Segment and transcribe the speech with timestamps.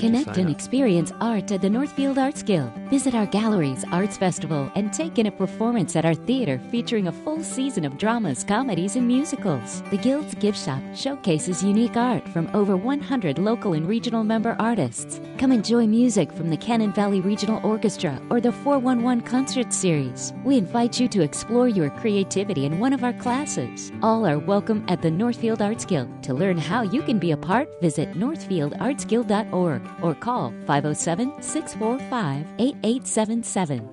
[0.00, 2.72] Connect and experience art at the Northfield Arts Guild.
[2.90, 7.12] Visit our galleries, arts festival, and take in a performance at our theater featuring a
[7.12, 9.84] full season of dramas, comedies, and musicals.
[9.92, 15.20] The Guild's gift shop showcases unique art from over 100 local and regional member artists.
[15.38, 20.32] Come enjoy music from the Cannon Valley Regional Orchestra or the 411 Concert Series.
[20.42, 23.92] We invite you to explore your creativity in one of our classes.
[24.02, 26.20] All are welcome at the Northfield Arts Guild.
[26.24, 33.90] To learn how you can be a part, visit northfieldartsguild.org or call 507 645 8877.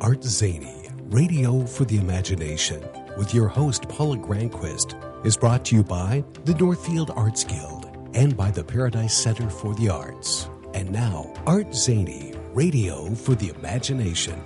[0.00, 2.82] Art Zany, Radio for the Imagination,
[3.16, 8.36] with your host Paula Granquist, is brought to you by the Northfield Arts Guild and
[8.36, 10.48] by the Paradise Center for the Arts.
[10.74, 14.42] And now, Art Zany, Radio for the Imagination.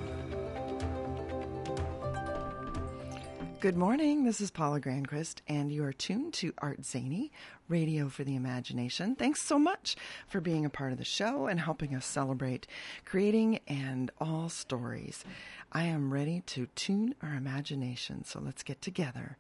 [3.61, 4.23] Good morning.
[4.25, 7.33] This is Paula Granquist, and you are tuned to Art Zany,
[7.69, 9.15] Radio for the Imagination.
[9.15, 9.95] Thanks so much
[10.27, 12.67] for being a part of the show and helping us celebrate
[13.05, 15.25] creating and all stories.
[15.71, 19.37] I am ready to tune our imagination, so let's get together.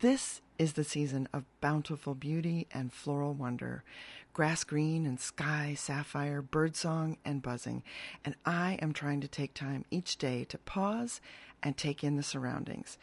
[0.00, 3.84] This is the season of bountiful beauty and floral wonder,
[4.32, 7.82] grass green and sky sapphire, birdsong and buzzing.
[8.24, 11.20] And I am trying to take time each day to pause
[11.62, 12.98] and take in the surroundings.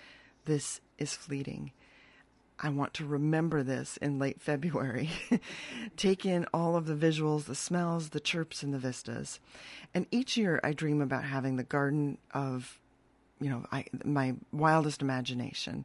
[0.46, 1.72] This is fleeting.
[2.64, 5.10] I want to remember this in late February.
[5.98, 9.40] Take in all of the visuals, the smells, the chirps, and the vistas.
[9.96, 12.80] And each year I dream about having the garden of
[13.42, 15.84] you know, I, my wildest imagination.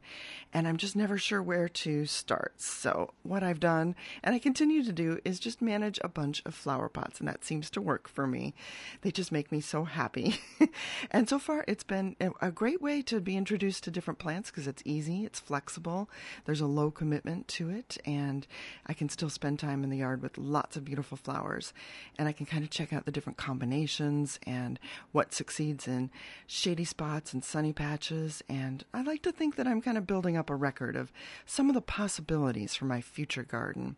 [0.53, 2.53] And I'm just never sure where to start.
[2.59, 6.55] So, what I've done, and I continue to do, is just manage a bunch of
[6.55, 7.19] flower pots.
[7.19, 8.55] And that seems to work for me.
[9.01, 10.39] They just make me so happy.
[11.11, 14.67] and so far, it's been a great way to be introduced to different plants because
[14.67, 16.11] it's easy, it's flexible,
[16.45, 17.97] there's a low commitment to it.
[18.05, 18.47] And
[18.87, 21.73] I can still spend time in the yard with lots of beautiful flowers.
[22.19, 24.79] And I can kind of check out the different combinations and
[25.13, 26.11] what succeeds in
[26.47, 30.37] shady spots and sunny patches, and I like to think that I'm kind of building
[30.37, 31.13] up a record of
[31.45, 33.97] some of the possibilities for my future garden.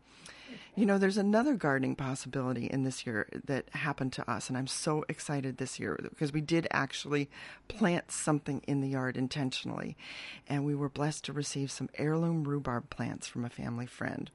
[0.74, 4.66] You know, there's another gardening possibility in this year that happened to us, and I'm
[4.66, 7.28] so excited this year because we did actually
[7.66, 9.96] plant something in the yard intentionally,
[10.46, 14.30] and we were blessed to receive some heirloom rhubarb plants from a family friend.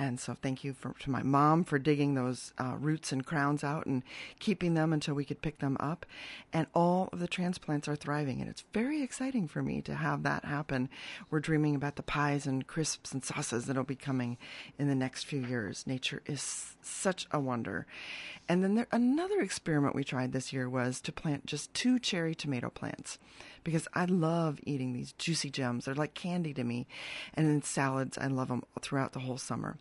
[0.00, 3.62] And so, thank you for, to my mom for digging those uh, roots and crowns
[3.62, 4.02] out and
[4.38, 6.06] keeping them until we could pick them up.
[6.54, 10.22] And all of the transplants are thriving, and it's very exciting for me to have
[10.22, 10.88] that happen.
[11.28, 14.38] We're dreaming about the pies and crisps and sauces that'll be coming
[14.78, 15.86] in the next few years.
[15.86, 17.86] Nature is such a wonder.
[18.48, 22.34] And then there, another experiment we tried this year was to plant just two cherry
[22.34, 23.18] tomato plants
[23.64, 25.84] because I love eating these juicy gems.
[25.84, 26.86] They're like candy to me.
[27.34, 29.76] And in salads, I love them throughout the whole summer.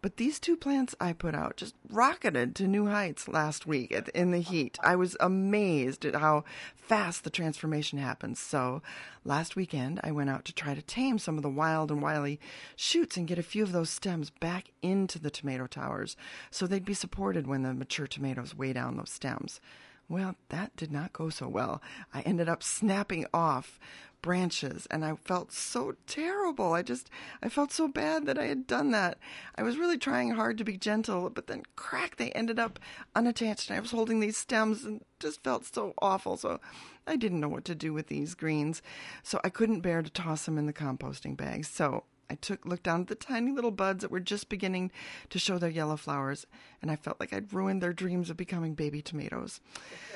[0.00, 4.30] But these two plants I put out just rocketed to new heights last week in
[4.30, 4.78] the heat.
[4.82, 6.44] I was amazed at how
[6.76, 8.38] fast the transformation happens.
[8.38, 8.80] So
[9.24, 12.38] last weekend, I went out to try to tame some of the wild and wily
[12.76, 16.16] shoots and get a few of those stems back into the tomato towers
[16.50, 19.60] so they'd be supported when the mature tomatoes weigh down those stems.
[20.08, 21.82] Well, that did not go so well.
[22.14, 23.78] I ended up snapping off
[24.22, 26.72] branches and I felt so terrible.
[26.72, 27.10] I just,
[27.42, 29.18] I felt so bad that I had done that.
[29.54, 32.78] I was really trying hard to be gentle, but then crack, they ended up
[33.14, 36.36] unattached and I was holding these stems and just felt so awful.
[36.36, 36.58] So
[37.06, 38.82] I didn't know what to do with these greens.
[39.22, 41.66] So I couldn't bear to toss them in the composting bag.
[41.66, 44.90] So I took looked down at the tiny little buds that were just beginning
[45.30, 46.46] to show their yellow flowers,
[46.82, 49.60] and I felt like I'd ruined their dreams of becoming baby tomatoes.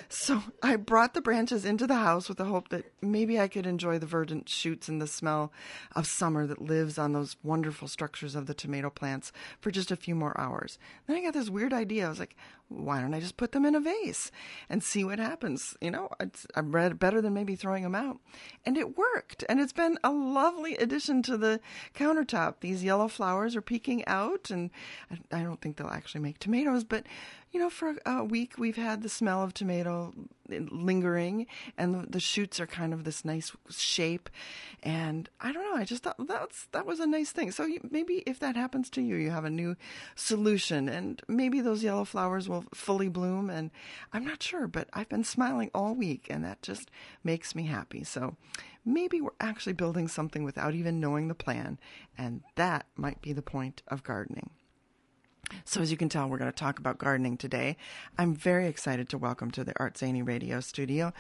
[0.09, 3.67] So I brought the branches into the house with the hope that maybe I could
[3.67, 5.53] enjoy the verdant shoots and the smell
[5.97, 9.97] of summer that lives on those wonderful structures of the tomato plants for just a
[9.97, 10.79] few more hours.
[11.07, 12.07] Then I got this weird idea.
[12.07, 12.37] I was like,
[12.77, 14.31] why don't I just put them in a vase
[14.69, 15.77] and see what happens?
[15.81, 18.19] You know, it's, I read better than maybe throwing them out.
[18.65, 19.45] And it worked.
[19.49, 21.61] And it's been a lovely addition to the
[21.95, 22.57] countertop.
[22.61, 24.71] These yellow flowers are peeking out, and
[25.11, 27.05] I, I don't think they'll actually make tomatoes, but
[27.53, 30.15] you know, for a week we've had the smell of tomato
[30.49, 31.47] lingering,
[31.79, 34.31] and the, shoots are kind of this nice shape.
[34.83, 37.51] And I don't know, I just thought that's that was a nice thing.
[37.51, 39.77] So maybe if that happens to you, you have a new
[40.15, 43.51] solution, and maybe those yellow flowers will fully bloom.
[43.51, 43.71] And
[44.13, 46.91] I'm not sure, but I've been smiling all week, and that just
[47.23, 48.03] makes me happy.
[48.03, 48.37] So
[48.85, 51.79] maybe we're actually building something without even knowing the plan,
[52.17, 54.51] and that might be the point of gardening.
[55.65, 57.77] So, as you can tell, we're going to talk about gardening today.
[58.19, 61.13] I'm very excited to welcome to the Art Zany radio studio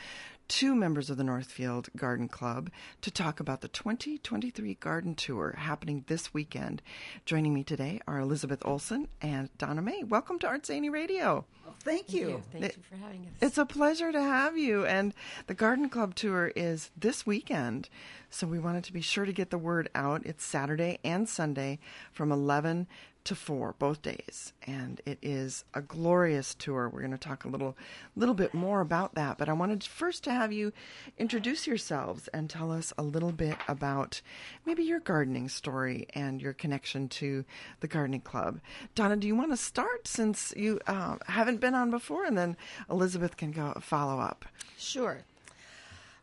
[0.52, 2.70] two members of the Northfield Garden Club
[3.00, 6.82] to talk about the 2023 garden tour happening this weekend.
[7.24, 10.02] Joining me today are Elizabeth Olson and Donna May.
[10.04, 11.46] Welcome to Art Zany Radio.
[11.64, 12.42] Well, thank you.
[12.52, 13.32] Thank you for having us.
[13.40, 14.84] It's a pleasure to have you.
[14.84, 15.14] And
[15.46, 17.88] the Garden Club tour is this weekend.
[18.28, 20.26] So we wanted to be sure to get the word out.
[20.26, 21.78] It's Saturday and Sunday
[22.12, 22.88] from 11
[23.24, 26.88] to 4 both days and it is a glorious tour.
[26.88, 27.76] We're going to talk a little
[28.16, 30.72] little bit more about that but i wanted first to have you
[31.18, 34.20] introduce yourselves and tell us a little bit about
[34.66, 37.44] maybe your gardening story and your connection to
[37.80, 38.60] the gardening club.
[38.94, 42.24] Donna do you want to start since you uh, haven't been on before?
[42.24, 42.56] And then
[42.90, 44.44] elizabeth can go follow up.
[44.78, 45.24] Sure.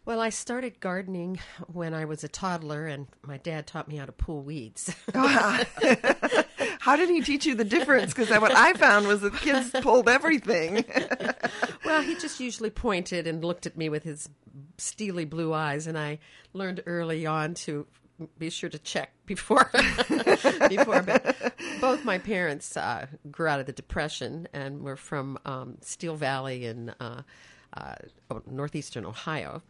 [0.10, 1.40] Well, I started gardening
[1.72, 4.92] when I was a toddler, and my dad taught me how to pull weeds.
[5.14, 8.12] how did he teach you the difference?
[8.12, 10.84] Because what i found was that kids pulled everything.
[11.86, 14.28] Well, he just usually pointed and looked at me with his
[14.80, 16.18] steely blue eyes, and I
[16.54, 17.86] learned early on to
[18.40, 19.70] be sure to check before
[20.68, 25.78] before but both my parents uh, grew out of the depression and were from um,
[25.80, 27.22] steel valley and uh,
[27.74, 27.96] uh,
[28.50, 29.62] northeastern ohio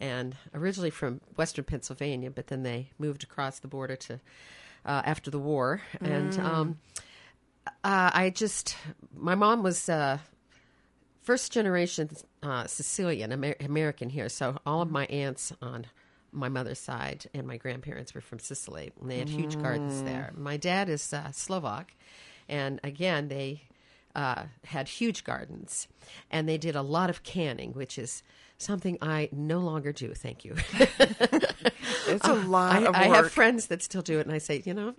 [0.00, 4.20] and originally from western pennsylvania but then they moved across the border to
[4.84, 5.80] uh, after the war.
[6.00, 6.78] And um,
[7.84, 8.76] uh, i just
[9.16, 10.18] my mom was uh,
[11.22, 12.10] first generation
[12.42, 15.86] uh, Sicilian Amer- American here, so all of my aunts on
[16.32, 20.32] my mother's side and my grandparents were from Sicily, and they had huge gardens there.
[20.36, 21.94] My dad is uh, Slovak,
[22.48, 23.62] and again they
[24.14, 25.88] uh, had huge gardens,
[26.30, 28.22] and they did a lot of canning, which is
[28.58, 30.14] something I no longer do.
[30.14, 30.54] Thank you.
[32.06, 34.38] it's a lot I, of work I have friends that still do it, and I
[34.38, 34.94] say, you know,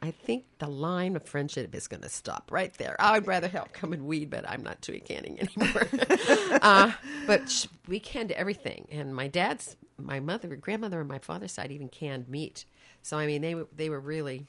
[0.00, 2.96] I think the line of friendship is going to stop right there.
[2.98, 5.88] I'd rather help come and weed, but I'm not doing canning anymore.
[6.62, 6.92] uh,
[7.26, 11.70] but sh- we canned everything, and my dad's, my mother, grandmother, and my father's side
[11.70, 12.64] even canned meat.
[13.02, 14.46] So I mean, they were they were really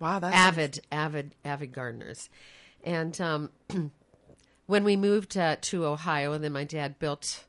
[0.00, 2.28] wow that's avid, avid, avid gardeners.
[2.84, 3.50] And um,
[4.66, 7.44] when we moved uh, to Ohio, and then my dad built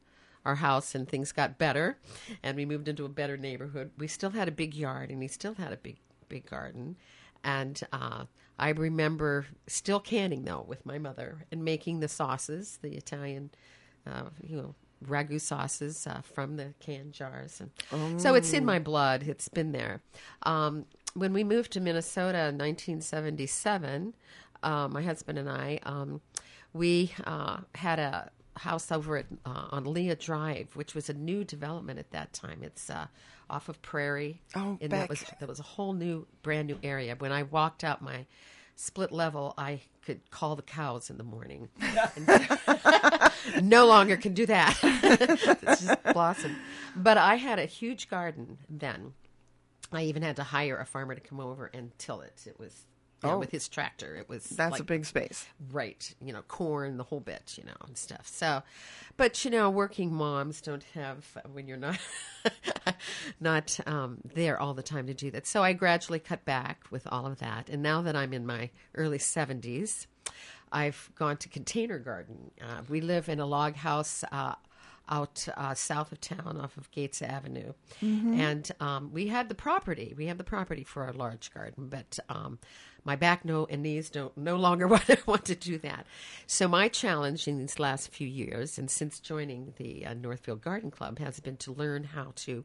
[0.46, 1.98] our house, and things got better,
[2.42, 3.92] and we moved into a better neighborhood.
[3.98, 5.98] We still had a big yard, and he still had a big,
[6.30, 6.96] big garden.
[7.44, 8.26] And uh,
[8.58, 13.52] I remember still canning though with my mother and making the sauces, the Italian,
[14.06, 17.62] uh, you know, ragu sauces uh, from the canned jars.
[17.62, 17.72] And
[18.20, 19.24] So it's in my blood.
[19.24, 20.02] It's been there.
[20.44, 24.14] Um, when we moved to Minnesota in 1977,
[24.64, 26.22] uh, my husband and I, um,
[26.74, 31.44] we uh, had a house over at, uh, on Leah Drive, which was a new
[31.44, 32.60] development at that time.
[32.62, 33.08] It's uh,
[33.50, 34.42] off of Prairie.
[34.56, 37.16] Oh, and back- that was that was a whole new, brand new area.
[37.18, 38.26] When I walked out my
[38.76, 41.70] split level, I could call the cows in the morning.
[43.62, 44.78] no longer can do that.
[45.64, 46.56] it's just blossom.
[46.96, 49.14] But I had a huge garden then.
[49.92, 52.44] I even had to hire a farmer to come over and till it.
[52.46, 52.86] It was
[53.24, 53.40] you know, Oh.
[53.40, 54.16] with his tractor.
[54.16, 57.64] It was that's like a big space right you know corn the whole bit you
[57.66, 58.64] know and stuff so
[59.18, 62.00] but you know working moms don't have when you're not
[63.40, 67.06] not um, there all the time to do that so i gradually cut back with
[67.12, 70.08] all of that and now that i'm in my early 70s
[70.72, 74.56] i've gone to container garden uh, we live in a log house uh,
[75.12, 77.74] out uh, south of town off of Gates Avenue.
[78.00, 80.14] And um, we had the property.
[80.16, 82.60] We have the property for our large garden, but um,
[83.10, 86.06] my back no and knees don't no longer want, want to do that.
[86.46, 90.92] So my challenge in these last few years, and since joining the uh, Northfield Garden
[90.92, 92.64] Club, has been to learn how to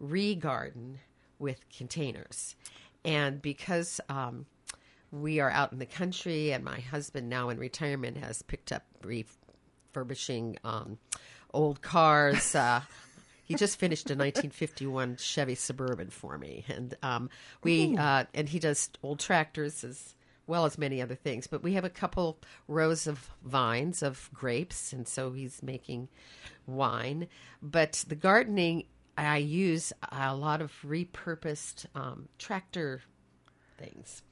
[0.00, 0.98] re-garden
[1.38, 2.56] with containers.
[3.04, 4.46] And because um,
[5.12, 8.82] we are out in the country, and my husband, now in retirement, has picked up
[9.04, 10.98] refurbishing um,
[11.52, 12.56] old cars.
[12.56, 12.80] Uh,
[13.44, 17.30] he just finished a 1951 Chevy Suburban for me, and um,
[17.62, 20.14] we uh, and he does old tractors as
[20.46, 21.46] well as many other things.
[21.46, 26.08] But we have a couple rows of vines of grapes, and so he's making
[26.66, 27.28] wine.
[27.62, 28.84] But the gardening,
[29.16, 33.02] I use a lot of repurposed um, tractor
[33.78, 34.22] things.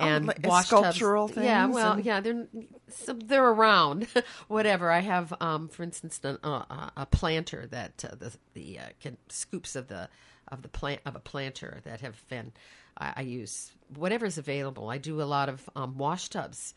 [0.00, 0.82] And like wash tubs.
[0.96, 2.46] sculptural Yeah, well, and- yeah, they're
[2.88, 4.06] some, they're around.
[4.48, 4.90] Whatever.
[4.90, 9.16] I have, um, for instance, an, uh, a planter that uh, the the uh, can,
[9.28, 10.08] scoops of the
[10.48, 12.52] of the plant of a planter that have been.
[12.98, 14.88] I, I use whatever's available.
[14.90, 16.74] I do a lot of um, wash tubs.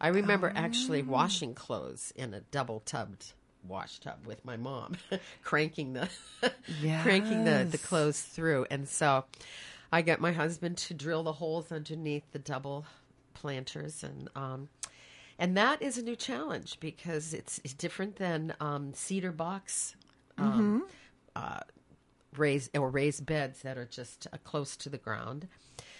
[0.00, 1.10] I remember actually Oh.
[1.10, 3.32] washing clothes in a double tubbed
[3.66, 4.96] wash tub with my mom,
[5.42, 6.08] cranking the
[7.02, 9.24] cranking the, the clothes through, and so
[9.96, 12.84] I get my husband to drill the holes underneath the double
[13.32, 14.68] planters and um,
[15.38, 19.96] and that is a new challenge because it's, it's different than um, cedar box
[20.36, 20.84] um,
[21.34, 21.60] uh,
[22.36, 25.48] raised or raised beds that are just uh, close to the ground.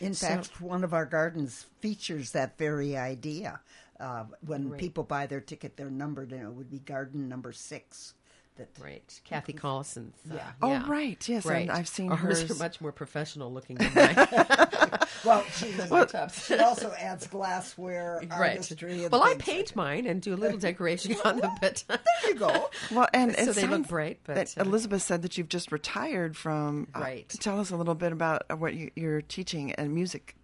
[0.01, 3.61] In So- fact, one of our gardens features that very idea.
[3.99, 4.81] Uh, when Right.
[4.81, 8.13] people buy their ticket, they're numbered, and it would be garden number six.
[8.57, 10.15] That Right, Kathy Collison's.
[10.31, 10.53] Uh, Yeah.
[10.63, 11.29] Oh, right.
[11.29, 11.71] Yes, and right.
[11.71, 12.41] I've seen hers.
[12.43, 12.51] hers.
[12.53, 14.17] are much more professional looking than mine.
[15.25, 15.73] well, she,
[16.33, 18.57] she also adds glassware, right.
[18.57, 19.03] artistry.
[19.05, 21.99] And Well, I things paint mine and do a little decoration on them, but There
[22.27, 22.71] you go.
[22.93, 24.21] Well, and So they look bright.
[24.25, 26.89] but, that uh, Elizabeth said that you've just retired from.
[26.95, 27.29] uh, Right.
[27.41, 30.36] tell us a little bit about uh, what you, you're teaching and music.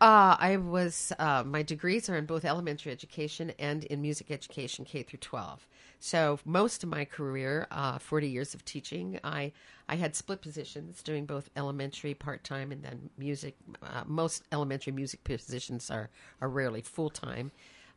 [0.00, 4.84] Uh, I was uh, my degrees are in both elementary education and in music education,
[4.84, 5.66] K through twelve.
[5.98, 9.52] So most of my career, uh, forty years of teaching, I
[9.88, 13.56] I had split positions doing both elementary part time and then music.
[13.82, 17.50] Uh, most elementary music positions are are rarely full time.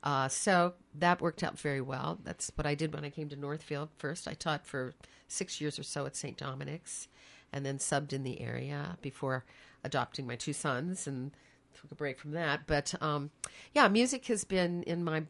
[0.03, 2.19] Uh, so that worked out very well.
[2.23, 3.89] That's what I did when I came to Northfield.
[3.99, 4.95] First, I taught for
[5.27, 6.35] six years or so at St.
[6.35, 7.07] Dominic's,
[7.53, 9.45] and then subbed in the area before
[9.83, 11.31] adopting my two sons and
[11.79, 12.61] took a break from that.
[12.67, 13.29] But um,
[13.73, 15.23] yeah, music has been in my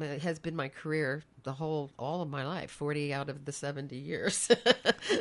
[0.00, 3.52] uh, has been my career the whole all of my life, forty out of the
[3.52, 4.50] seventy years.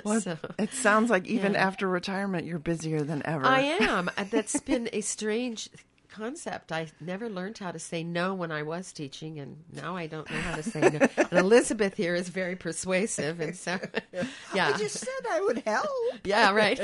[0.05, 1.65] Well, So- it sounds like even Yeah.
[1.65, 3.45] after retirement, you're busier than ever.
[3.45, 4.09] I am.
[4.17, 5.69] Uh, That's been a strange
[6.09, 6.71] concept.
[6.71, 10.29] I never learned how to say no when I was teaching, and now I don't
[10.29, 11.07] know how to say no.
[11.17, 13.79] And Elizabeth here is very persuasive, and so
[14.53, 15.87] yeah, I just said I would help.
[16.23, 16.79] yeah, right.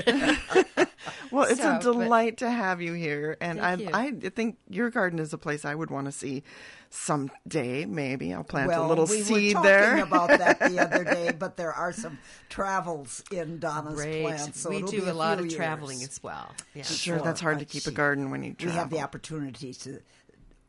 [1.35, 3.89] Well, it's So, a but- delight to have you here, and I, you.
[3.93, 6.43] I think your garden is a place I would want to see
[6.89, 7.85] someday.
[7.85, 10.03] Maybe I'll plant well, a little we seed were talking there.
[10.03, 14.23] about that the other day, but there are some travels in Donna's Great.
[14.23, 14.61] plants.
[14.61, 16.51] So we do be a lot of traveling as well.
[16.73, 16.83] Yeah.
[16.83, 18.79] sure, that's hard to but keep a garden when you We travel.
[18.79, 19.99] have the opportunity to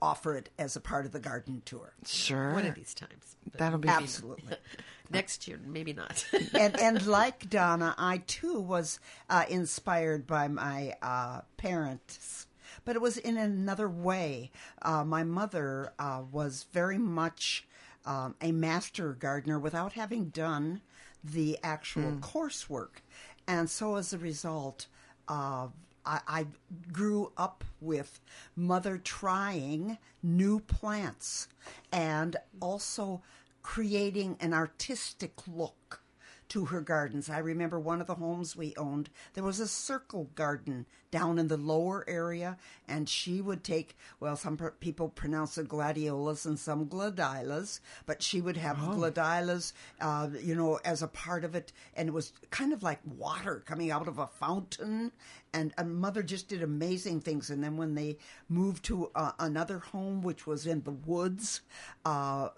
[0.02, 1.92] offer it as a part of the garden tour.
[2.04, 3.36] Sure, One of these times.
[3.56, 4.56] That'll be Absolutely.
[5.10, 6.26] next year, maybe not.
[6.54, 12.46] and and like Donna, I too was uh, inspired by my uh, parents,
[12.84, 14.50] but it was in another way.
[14.82, 17.66] Uh, my mother uh, was very much
[18.04, 20.80] um, a master gardener without having done
[21.24, 23.00] the actual coursework,
[23.46, 24.86] and so as a result.
[25.28, 25.68] Uh,
[26.06, 26.46] I, I
[26.92, 28.20] grew up with
[28.54, 31.48] mother trying new plants
[31.92, 33.22] and also
[33.66, 36.00] creating an artistic look
[36.48, 37.28] to her gardens.
[37.28, 41.48] I remember one of the homes we owned, there was a circle garden down in
[41.48, 46.86] the lower area, and she would take, well, some people pronounce it gladiolas and some
[46.86, 52.08] gladiolus, but she would have gladiolus, uh, you know, as a part of it, and
[52.08, 55.10] it was kind of like water coming out of a fountain.
[55.52, 57.48] And, and mother just did amazing things.
[57.48, 58.18] And then when they
[58.48, 61.62] moved to uh, another home, which was in the woods,
[62.04, 62.50] uh,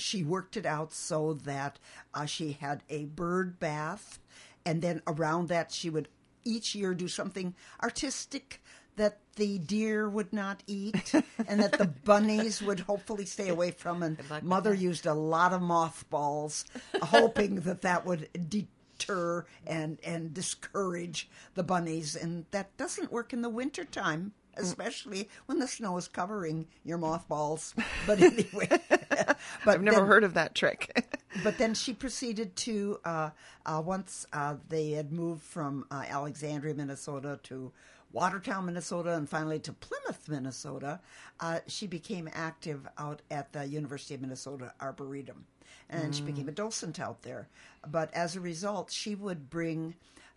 [0.00, 1.78] she worked it out so that
[2.12, 4.18] uh, she had a bird bath,
[4.64, 6.08] and then around that she would
[6.44, 8.60] each year do something artistic
[8.96, 11.12] that the deer would not eat
[11.48, 14.02] and that the bunnies would hopefully stay away from.
[14.02, 16.64] And mother used a lot of mothballs,
[17.02, 22.14] hoping that that would deter and and discourage the bunnies.
[22.14, 24.32] And that doesn't work in the wintertime.
[24.56, 27.74] Especially when the snow is covering your mothballs.
[28.06, 31.06] But anyway, but I've never then- heard of that trick.
[31.42, 33.30] but then she proceeded to uh,
[33.64, 37.72] uh, once uh, they had moved from uh, Alexandria, Minnesota, to
[38.12, 41.00] Watertown, Minnesota, and finally to Plymouth, Minnesota.
[41.40, 45.44] Uh, she became active out at the University of Minnesota Arboretum,
[45.90, 47.48] and she became a docent out there.
[47.88, 49.94] But as a result, she would bring,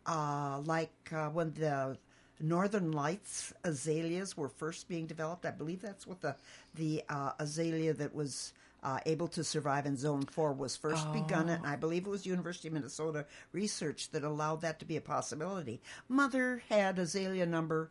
[0.07, 1.97] uh, like uh, when the
[2.39, 5.46] Northern Lights azaleas were first being developed.
[5.46, 6.36] I believe that's what the
[6.75, 8.53] the uh, azalea that was
[8.84, 12.25] uh, able to survive in Zone Four was first begun, and I believe it was
[12.25, 15.82] University of Minnesota research that allowed that to be a possibility.
[16.08, 17.89] Mother had azalea number.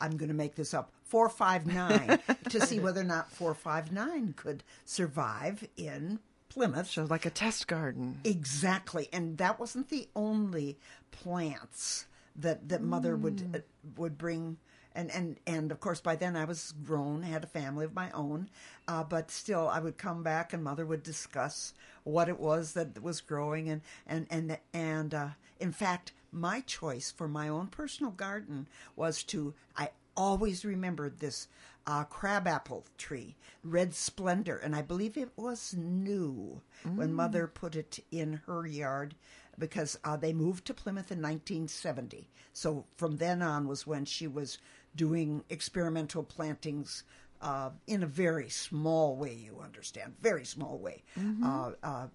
[0.00, 0.92] I'm going to make this up.
[1.04, 6.88] 459 to see whether or not 459 could survive in Plymouth.
[6.90, 8.20] so like a test garden.
[8.24, 10.78] Exactly, and that wasn't the only
[11.10, 12.06] plants
[12.36, 13.58] that that mother would uh,
[13.96, 14.58] would bring.
[14.92, 18.10] And, and and of course by then I was grown, had a family of my
[18.10, 18.50] own,
[18.88, 23.00] uh, but still I would come back and mother would discuss what it was that
[23.00, 23.68] was growing.
[23.68, 25.28] And and and and uh,
[25.60, 31.46] in fact my choice for my own personal garden was to I always remembered this
[31.86, 36.60] uh, crabapple tree, red splendor, and I believe it was new
[36.96, 39.14] when mother put it in her yard
[39.60, 42.28] because uh, they moved to Plymouth in 1970.
[42.52, 44.58] So from then on was when she was
[44.96, 47.04] doing experimental plantings
[47.40, 51.04] uh, in a very small way, you understand, very small way.
[51.44, 52.06] Uh, uh,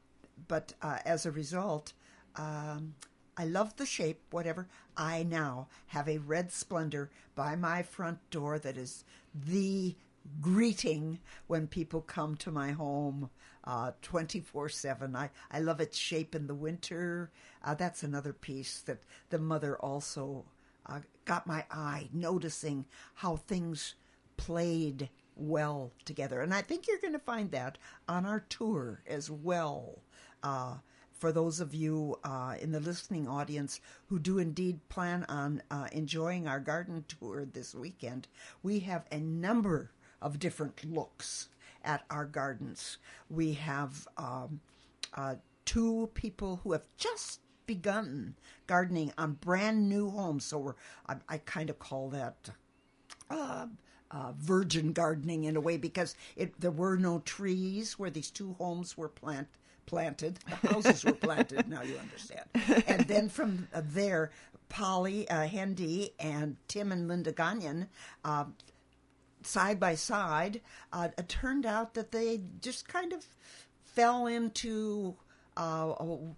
[0.48, 1.94] but uh, as a result,
[2.36, 2.96] um,
[3.38, 4.68] I love the shape, whatever.
[4.98, 9.96] I now have a red splendor by my front door that is the
[10.42, 13.30] greeting when people come to my home
[14.02, 15.16] twenty four seven.
[15.16, 17.32] I I love its shape in the winter.
[17.64, 20.46] Uh, that's another piece that the mother also
[20.86, 23.96] uh, got my eye noticing how things
[24.38, 27.78] played well together, and I think you're going to find that
[28.08, 30.00] on our tour as well.
[30.44, 30.76] Uh,
[31.12, 35.88] for those of you uh, in the listening audience who do indeed plan on uh,
[35.92, 38.28] enjoying our garden tour this weekend,
[38.62, 39.92] we have a number
[40.22, 41.50] of different looks
[41.84, 42.98] at our gardens.
[43.30, 44.60] We have um,
[45.14, 48.36] uh, two people who have just begun
[48.68, 50.46] gardening on brand new homes.
[50.46, 50.76] So we're,
[51.08, 52.50] I, I kind of call that
[53.30, 53.68] uh,
[54.12, 58.54] uh, virgin gardening in a way because it, there were no trees where these two
[58.54, 59.48] homes were plant,
[59.86, 60.40] planted.
[60.50, 62.46] The houses were planted, now you understand.
[62.88, 64.32] And then from uh, there,
[64.70, 67.88] Polly uh, Hendy and Tim and Linda Gagnon
[68.24, 68.46] uh,
[69.46, 70.62] side by side,
[70.92, 73.26] uh, it turned out that they just kind of
[73.84, 75.16] fell into
[75.58, 75.86] uh,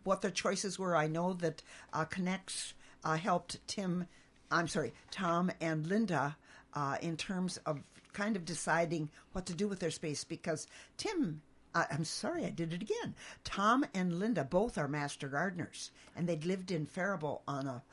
[0.03, 0.95] what their choices were.
[0.95, 2.73] I know that uh, Knecht's
[3.03, 4.07] uh, helped Tim,
[4.51, 6.37] I'm sorry, Tom and Linda
[6.73, 7.81] uh, in terms of
[8.13, 11.41] kind of deciding what to do with their space because Tim.
[11.75, 13.13] Uh, I'm sorry, I did it again.
[13.43, 17.83] Tom and Linda both are master gardeners, and they'd lived in Faribault on a,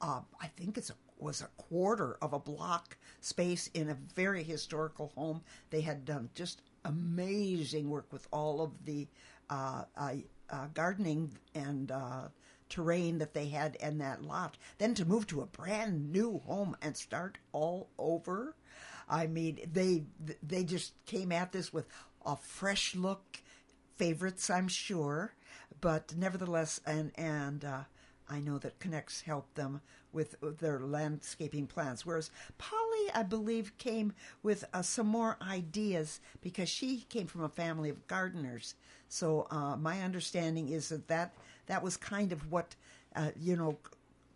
[0.00, 4.42] uh, I think it's a was a quarter of a block space in a very
[4.42, 5.42] historical home.
[5.70, 9.08] They had done just amazing work with all of the
[9.48, 10.14] uh, uh,
[10.48, 12.28] uh, gardening and uh,
[12.68, 14.56] terrain that they had in that lot.
[14.78, 18.54] Then to move to a brand new home and start all over.
[19.08, 20.04] I mean, they
[20.42, 21.86] they just came at this with
[22.24, 23.42] a fresh look,
[23.96, 25.34] favorites, I'm sure,
[25.80, 27.82] but nevertheless, and and uh,
[28.30, 29.80] I know that Knecht's helped them
[30.12, 32.06] with, their landscaping plans.
[32.06, 37.48] Whereas Polly, I believe, came with uh, some more ideas because she came from a
[37.48, 38.74] family of gardeners.
[39.08, 41.34] So uh, my understanding is that, that
[41.66, 42.74] that was kind of what
[43.16, 43.78] uh, you know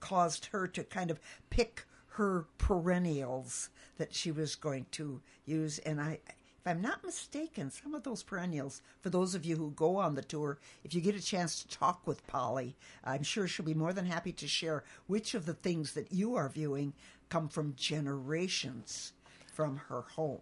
[0.01, 6.01] caused her to kind of pick her perennials that she was going to use, and
[6.01, 6.18] I
[6.64, 10.14] if I'm not mistaken, some of those perennials, for those of you who go on
[10.14, 12.74] the tour, if you get a chance to talk with Polly,
[13.05, 16.37] I'm sure she'll be more than happy to share which of the things that you
[16.37, 16.94] are viewing
[17.29, 19.12] come from generations
[19.53, 20.40] from her home,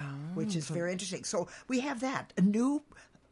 [0.00, 1.24] oh, which is so very interesting.
[1.24, 2.82] So we have that a new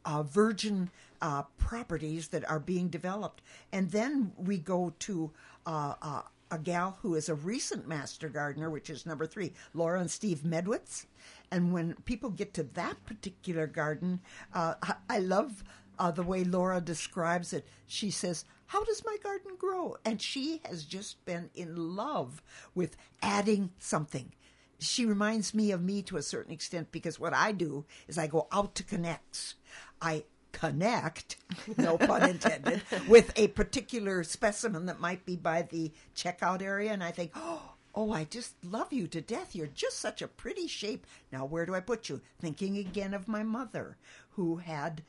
[0.05, 0.91] uh, virgin
[1.23, 5.31] uh, properties that are being developed, and then we go to.
[5.65, 9.99] Uh, uh a gal who is a recent master gardener, which is number three, Laura
[9.99, 11.05] and Steve Medwitz.
[11.51, 14.19] And when people get to that particular garden,
[14.53, 14.75] uh,
[15.09, 15.63] I love
[15.99, 17.67] uh, the way Laura describes it.
[17.85, 19.97] She says, How does my garden grow?
[20.05, 22.41] And she has just been in love
[22.75, 24.33] with adding something.
[24.79, 28.27] She reminds me of me to a certain extent because what I do is I
[28.27, 29.55] go out to Knecht's.
[30.01, 31.37] I connect,
[31.77, 36.91] no pun intended, with a particular specimen that might be by the checkout area.
[36.91, 39.55] And I think, oh, Oh, I just love you to death.
[39.55, 41.07] You're just such a pretty shape.
[41.31, 42.21] Now, where do I put you?
[42.39, 43.97] Thinking again of my mother,
[44.33, 45.01] who had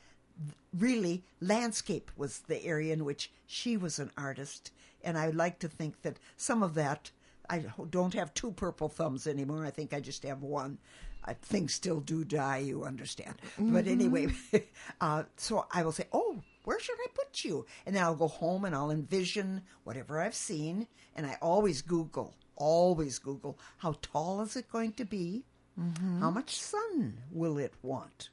[0.75, 4.71] really landscape was the area in which she was an artist.
[5.03, 7.11] And I like to think that some of that,
[7.47, 9.67] I don't have two purple thumbs anymore.
[9.67, 10.79] I think I just have one.
[11.23, 13.35] I, things still do die, you understand.
[13.59, 13.71] Mm-hmm.
[13.71, 14.29] But anyway,
[14.99, 17.67] uh, so I will say, oh, where should I put you?
[17.85, 20.87] And then I'll go home and I'll envision whatever I've seen.
[21.15, 25.45] And I always Google always Google how tall is it going to be?
[25.79, 26.19] Mm-hmm.
[26.19, 28.29] How much sun will it want?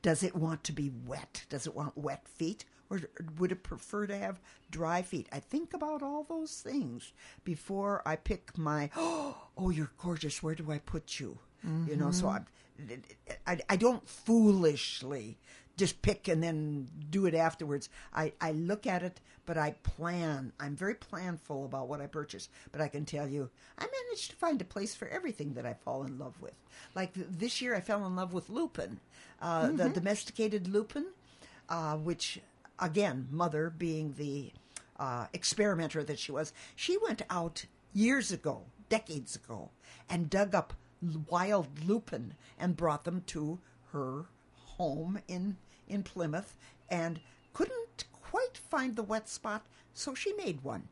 [0.00, 1.44] Does it want to be wet?
[1.48, 2.64] Does it want wet feet?
[2.90, 3.00] Or
[3.38, 4.40] would it prefer to have
[4.70, 5.28] dry feet?
[5.32, 7.12] I think about all those things
[7.44, 10.42] before I pick my, oh, you're gorgeous.
[10.42, 11.38] Where do I put you?
[11.66, 11.90] Mm-hmm.
[11.90, 12.94] You know, so mm-hmm.
[13.46, 15.38] I, I, I don't foolishly
[15.78, 17.88] just pick and then do it afterwards.
[18.12, 20.52] I, I look at it, but I plan.
[20.60, 22.48] I'm very planful about what I purchase.
[22.72, 25.74] But I can tell you, I managed to find a place for everything that I
[25.74, 26.54] fall in love with.
[26.94, 28.98] Like this year, I fell in love with lupin,
[29.40, 29.76] uh, mm-hmm.
[29.76, 31.06] the domesticated lupin,
[31.68, 32.40] uh, which,
[32.78, 34.52] again, mother being the
[34.98, 39.70] uh, experimenter that she was, she went out years ago, decades ago,
[40.10, 40.74] and dug up
[41.28, 43.60] wild lupin and brought them to
[43.92, 44.26] her
[44.76, 45.56] home in
[45.88, 46.56] in Plymouth
[46.88, 47.20] and
[47.52, 50.88] couldn't quite find the wet spot, so she made one.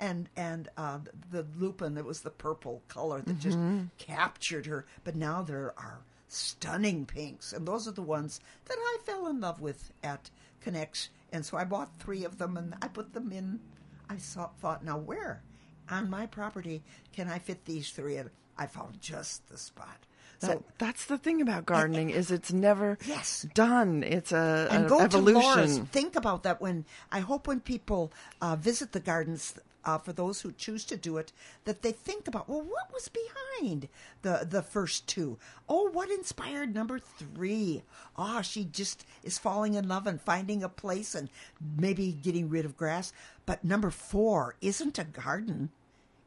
[0.00, 0.98] and and uh,
[1.30, 3.58] the lupin that was the purple color that just
[3.98, 4.84] captured her.
[5.04, 9.40] But now there are stunning pinks, and those are the ones that I fell in
[9.40, 10.30] love with at
[10.66, 11.08] Knecht's.
[11.32, 13.60] And so I bought three of them, and I put them in.
[14.08, 15.42] I saw, thought, now where
[15.90, 18.16] on my property can I fit these three?
[18.16, 20.06] And I found just the spot.
[20.46, 23.46] So that's the thing about gardening is it's never Yes.
[23.54, 24.02] done.
[24.02, 25.40] It's a, and go evolution.
[25.42, 25.78] to Laura's.
[25.90, 29.54] Think about that when I hope when people uh, visit the gardens.
[29.86, 31.30] Uh, for those who choose to do it,
[31.66, 33.86] that they think about well, what was behind
[34.22, 35.36] the the first two?
[35.68, 37.82] Oh, what inspired number three?
[38.16, 41.28] Ah, she just is falling in love and finding a place and
[41.76, 43.12] maybe getting rid of grass.
[43.44, 45.68] But number four isn't a garden;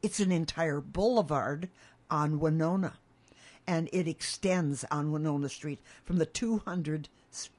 [0.04, 1.68] it's an entire boulevard
[2.12, 2.94] on Winona
[3.68, 7.10] and it extends on Winona Street from the 200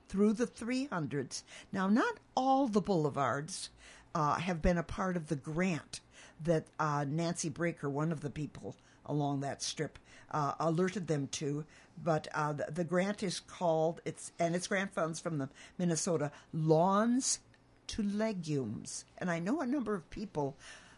[0.08, 1.42] through the 300s.
[1.70, 3.68] Now, not all the boulevards
[4.14, 6.00] uh, have been a part of the grant
[6.42, 9.98] that uh, Nancy Breaker, one of the people along that strip,
[10.30, 11.64] uh, alerted them to.
[12.02, 16.30] But uh, the, the grant is called it's and it's grant funds from the Minnesota
[16.52, 17.40] Lawns
[17.88, 20.56] to Legumes, and I know a number of people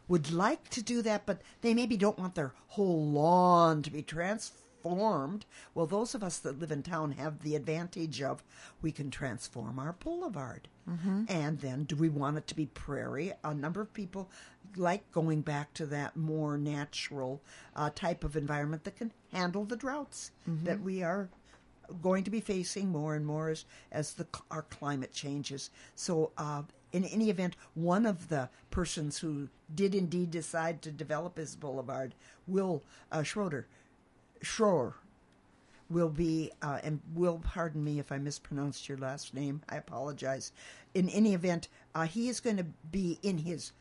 [0.09, 4.03] would like to do that, but they maybe don't want their whole lawn to be
[4.83, 5.47] transformed.
[5.75, 8.43] Well, those of us that live in town have the advantage of
[8.83, 10.69] we can transform our boulevard.
[11.29, 13.33] And then, do we want it to be prairie?
[13.45, 14.29] A number of people
[14.77, 17.40] like going back to that more natural
[17.77, 20.33] uh, type of environment that can handle the droughts
[20.64, 21.29] that we are
[22.03, 25.71] going to be facing more and more as, as the our climate changes.
[25.95, 26.62] So, uh,
[26.93, 32.16] in any event, one of the persons who did indeed decide to develop his boulevard,
[32.49, 33.69] Will uh, Schroeder,
[34.42, 34.94] Schroer,
[35.90, 39.62] will be, uh, and will pardon me if I mispronounced your last name.
[39.68, 40.53] I apologize.
[40.94, 43.72] In any event, uh, he is going to be in his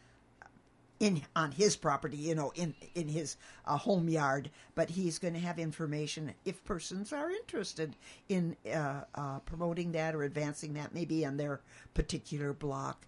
[1.00, 4.50] in on his property, you know, in in his uh, home yard.
[4.76, 7.95] But he's going to have information if persons are interested
[8.28, 11.62] in uh, uh, promoting that or advancing that, maybe on their
[11.93, 13.06] particular block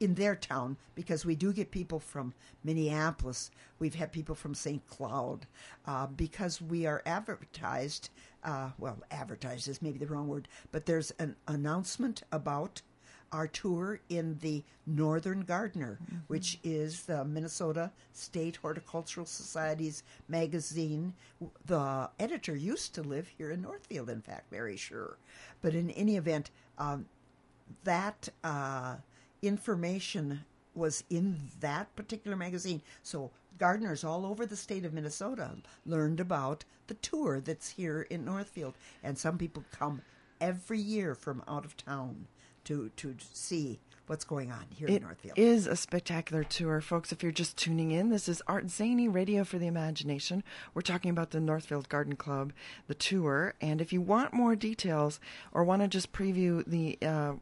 [0.00, 2.34] in their town, because we do get people from
[2.64, 3.50] Minneapolis.
[3.78, 4.86] We've had people from St.
[4.86, 5.46] Cloud
[5.86, 8.10] uh, because we are advertised.
[8.44, 12.82] Uh, well, advertised is maybe the wrong word, but there's an announcement about
[13.32, 21.12] our tour in the Northern Gardener, which is the Minnesota State Horticultural Society's magazine.
[21.66, 25.16] The editor used to live here in Northfield, in fact, Mary Schier.
[25.60, 27.06] But in any event, um,
[27.84, 28.96] that uh,
[29.42, 32.82] information was in that particular magazine.
[33.02, 35.50] So gardeners all over the state of Minnesota
[35.84, 38.74] learned about the tour that's here in Northfield.
[39.02, 40.02] And some people come
[40.40, 42.26] every year from out of town
[42.64, 45.38] to to see what's going on here in Northfield.
[45.38, 47.12] is a spectacular tour, folks.
[47.12, 50.42] If you're just tuning in, this is Art Zany Radio for the Imagination.
[50.72, 52.52] We're talking about the Northfield Garden Club,
[52.86, 53.54] the tour.
[53.60, 55.20] And if you want more details
[55.52, 57.34] or want to just preview the uh,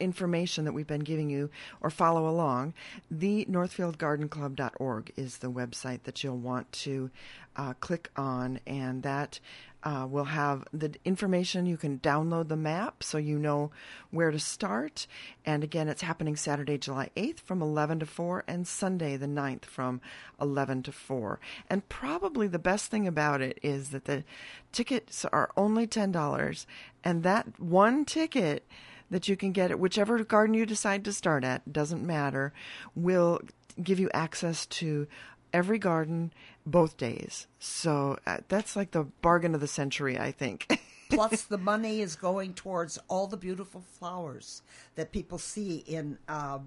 [0.00, 2.74] information that we've been giving you or follow along,
[3.10, 7.10] the northfieldgardenclub.org is the website that you'll want to
[7.56, 9.40] uh, click on, and that
[9.82, 11.64] uh, will have the information.
[11.64, 13.70] You can download the map so you know
[14.10, 15.06] where to start.
[15.44, 19.64] And again, it's happening Saturday, July 8th from 11 to 4, and Sunday, the 9th
[19.64, 20.00] from
[20.40, 21.38] 11 to 4.
[21.70, 24.24] And probably the best thing about it is that the
[24.72, 26.66] tickets are only $10,
[27.04, 28.66] and that one ticket
[29.10, 32.52] that you can get at whichever garden you decide to start at, doesn't matter,
[32.94, 33.40] will
[33.82, 35.06] give you access to
[35.52, 36.32] every garden
[36.64, 37.46] both days.
[37.58, 40.80] So uh, that's like the bargain of the century, I think.
[41.08, 44.62] Plus, the money is going towards all the beautiful flowers
[44.96, 46.58] that people see in uh,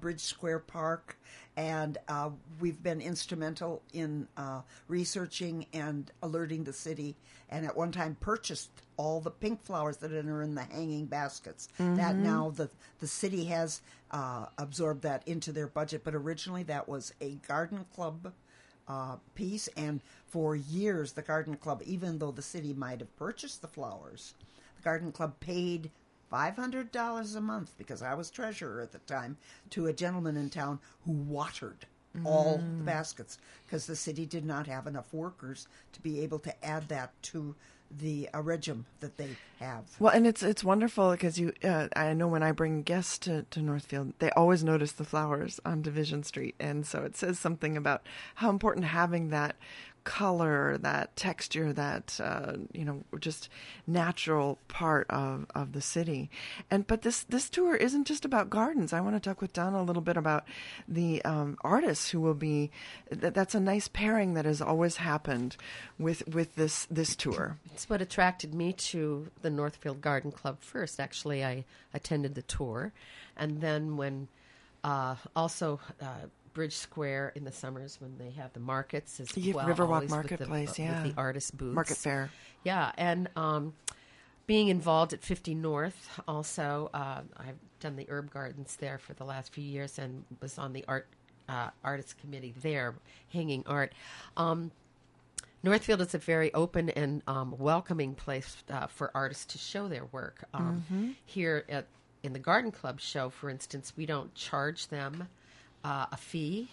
[0.00, 1.18] Bridge Square Park.
[1.56, 7.14] And uh, we've been instrumental in uh, researching and alerting the city,
[7.50, 11.68] and at one time purchased all the pink flowers that are in the hanging baskets.
[11.96, 16.88] That now the, the city has uh, absorbed that into their budget, but originally that
[16.88, 18.32] was a garden club
[18.88, 19.68] uh, piece.
[19.76, 24.34] And for years, the garden club, even though the city might have purchased the flowers,
[24.76, 25.90] the garden club paid
[26.32, 29.36] five hundred dollars a month because I was treasurer at the time
[29.70, 31.86] to a gentleman in town who watered
[32.24, 36.64] all the baskets because the city did not have enough workers to be able to
[36.64, 37.54] add that to
[37.98, 39.28] the uh, regime that they
[39.60, 39.84] have.
[39.98, 41.52] Well, and it's it's wonderful because you.
[41.62, 45.60] Uh, I know when I bring guests to, to Northfield, they always notice the flowers
[45.64, 49.56] on Division Street, and so it says something about how important having that
[50.04, 53.48] color, that texture, that uh, you know, just
[53.86, 56.30] natural part of, of the city.
[56.70, 58.92] And but this this tour isn't just about gardens.
[58.92, 60.44] I want to talk with Donna a little bit about
[60.88, 62.70] the um, artists who will be.
[63.10, 65.56] That, that's a nice pairing that has always happened
[65.98, 67.58] with with this this tour.
[67.72, 71.00] It's what attracted me to the Northfield Garden Club first.
[71.00, 72.92] Actually, I attended the tour,
[73.36, 74.28] and then when
[74.84, 75.80] uh, also.
[76.00, 79.66] Uh, Bridge Square in the summers when they have the markets as Yeah, well.
[79.66, 81.02] Riverwalk always with the- Marketplace, with yeah.
[81.02, 82.30] the artist booths, Market Fair.
[82.64, 83.74] Yeah, and um,
[84.46, 89.24] being involved at 50 North, also, uh, I've done the herb gardens there for the
[89.24, 91.06] last few years and was on the art
[91.48, 92.94] uh, artist committee there,
[93.32, 93.92] hanging art.
[94.36, 94.70] Um,
[95.64, 100.06] Northfield is a very open and um, welcoming place uh, for artists to show their
[100.06, 100.44] work.
[100.54, 101.86] Um, Here at
[102.24, 105.28] in the Garden Club show, for instance, we don't charge them
[105.84, 106.68] uh, a fee,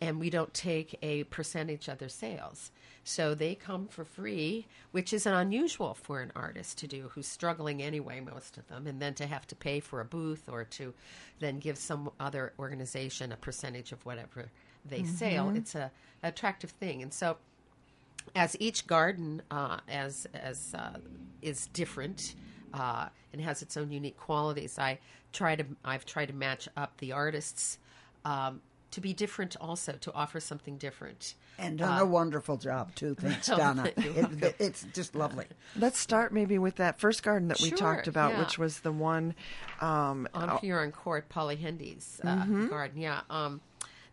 [0.00, 2.70] and we don't take a percentage of their sales.
[3.04, 7.82] So they come for free, which is unusual for an artist to do who's struggling
[7.82, 10.94] anyway, most of them, and then to have to pay for a booth or to
[11.40, 14.50] then give some other organization a percentage of whatever
[14.84, 15.50] they sell.
[15.50, 15.90] It's a
[16.22, 17.38] attractive thing, and so
[18.34, 20.98] as each garden uh, as as uh,
[21.40, 22.34] is different
[22.72, 24.98] uh, and has its own unique qualities, I
[25.32, 27.78] try to I've tried to match up the artists
[28.24, 28.60] um,
[28.92, 31.34] to be different, also to offer something different.
[31.58, 33.14] And done a wonderful job too.
[33.18, 33.84] Thanks, Donna.
[33.96, 35.46] It, it- it's just lovely.
[35.76, 38.40] Let's start maybe with that first garden that we talked about, yeah.
[38.40, 39.34] which was the one.
[39.80, 42.68] Um, on Huron Court, Polly Hendy's uh, Mm-hmm.
[42.68, 43.00] garden.
[43.00, 43.20] Yeah.
[43.30, 43.60] Um,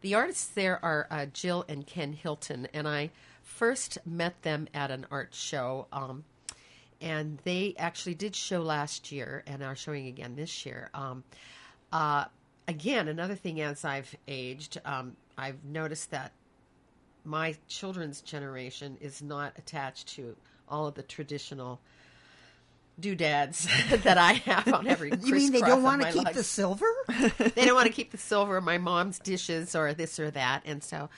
[0.01, 3.11] the artists there are uh, Jill and Ken Hilton, and I
[3.43, 5.87] first met them at an art show.
[5.91, 6.23] Um,
[7.01, 10.89] and they actually did show last year and are showing again this year.
[10.93, 11.23] Um,
[11.91, 12.25] uh,
[12.69, 16.31] again, another thing as I've aged, um, I've noticed that
[17.25, 20.35] my children's generation is not attached to
[20.69, 21.81] all of the traditional
[22.99, 23.67] doodads
[24.03, 25.11] that I have on every.
[25.23, 26.85] You mean they don't want to keep the silver?
[27.39, 30.61] they don't want to keep the silver of my mom's dishes or this or that.
[30.65, 31.09] And so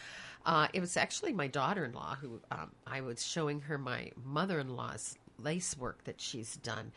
[0.45, 4.11] uh, it was actually my daughter in law who um, I was showing her my
[4.23, 6.93] mother in law's lace work that she's done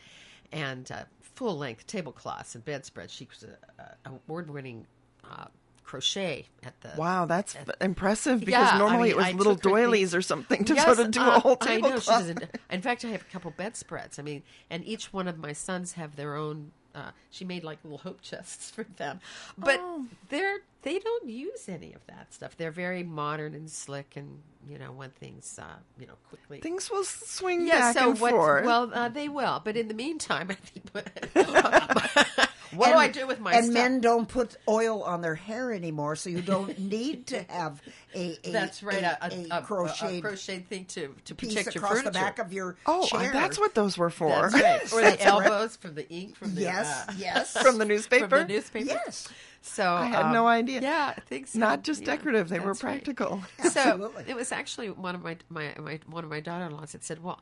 [0.52, 3.12] and uh, full length tablecloths and bedspreads.
[3.12, 4.86] She was a, a award winning
[5.30, 5.46] uh,
[5.82, 6.92] crochet at the.
[6.96, 9.70] wow, that's f- impressive because Yeah, I normally mean, it was I little took her
[9.70, 11.82] thing- doilies or something to Yes, sort of do uh, a whole I know she
[11.82, 12.06] tablecloth.
[12.06, 12.44] doesn't.
[12.70, 14.18] In fact, I have a couple bedspreads.
[14.18, 16.70] I mean, and each one of my sons have their own.
[16.94, 19.20] Uh, she made like little hope chests for them,
[19.58, 20.06] but Oh.
[20.28, 22.56] they're they don't use any of that stuff.
[22.56, 25.64] They're very modern and slick, and you know, when things uh,
[25.98, 26.60] you know quickly.
[26.60, 28.30] Things will swing yeah, back so and what?
[28.32, 28.64] forth.
[28.64, 32.48] Well, uh, they will, but in the meantime, I think.
[32.76, 33.74] what do I do with my and stuff?
[33.74, 37.80] men don't put oil on their hair anymore, so you don't need to have
[38.14, 41.54] a, a That's right, a, a, a, a- a crocheted crocheted thing to to piece
[41.54, 42.10] protect your across furniture.
[42.10, 43.32] the back of your oh, chair.
[43.32, 44.50] that's what those were for.
[44.50, 44.64] That's right.
[44.92, 45.46] Or the That's right.
[45.46, 47.52] elbows from the ink from the Yes, uh, yes.
[47.62, 48.28] From the newspaper?
[48.28, 48.86] From the newspaper.
[48.86, 49.28] Yes.
[49.62, 50.80] So I had um, no idea.
[50.82, 51.58] Yeah, I think so.
[51.58, 53.02] Not just Yeah, decorative; they were that's right.
[53.02, 53.42] practical.
[53.70, 57.22] So it was actually one of my, my, my one of my daughter-in-laws that said,
[57.24, 57.40] "Well,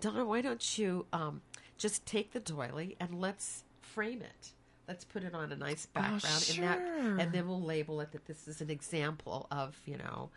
[0.00, 1.42] Donna, why don't you um,
[1.76, 4.52] just take the doily and let's frame it."
[4.86, 7.18] Let's put it on a nice background, and that, Oh, sure.
[7.18, 10.30] and then we'll label it that this is an example of you know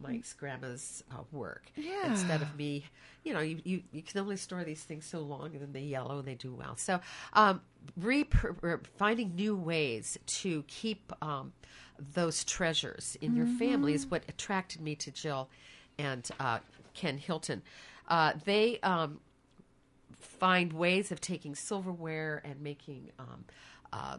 [0.00, 1.70] Mike's grandma's uh, work.
[1.76, 2.10] Yeah.
[2.10, 2.84] Instead of me,
[3.22, 5.80] you know, you, you, you can only store these things so long, and then they
[5.82, 6.76] yellow and they do well.
[6.76, 7.00] So,
[7.32, 7.62] um,
[7.96, 8.26] re-
[8.98, 11.52] finding new ways to keep um,
[12.14, 15.48] those treasures in your family is what attracted me to Jill
[15.98, 16.58] and uh,
[16.92, 17.62] Ken Hilton.
[18.08, 19.20] Uh, they um,
[20.18, 23.44] find ways of taking silverware and making um,
[23.94, 24.18] uh,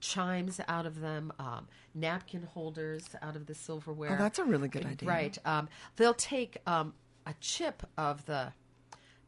[0.00, 4.12] chimes out of them, um, napkin holders out of the silverware.
[4.12, 5.08] Oh, that's a really good idea.
[5.08, 5.38] Right.
[5.44, 6.92] Um, they'll take um,
[7.24, 8.52] a chip of the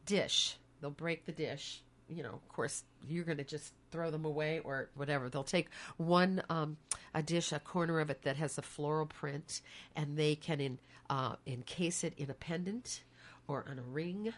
[0.05, 0.57] dish.
[0.81, 1.81] They'll break the dish.
[2.09, 5.29] You know, of course, you're going to just throw them away or whatever.
[5.29, 6.77] They'll take one um,
[7.13, 9.61] a dish, a corner of it that has a floral print,
[9.95, 10.77] and they can in,
[11.09, 13.03] uh, encase it in a pendant
[13.47, 14.33] or on a ring.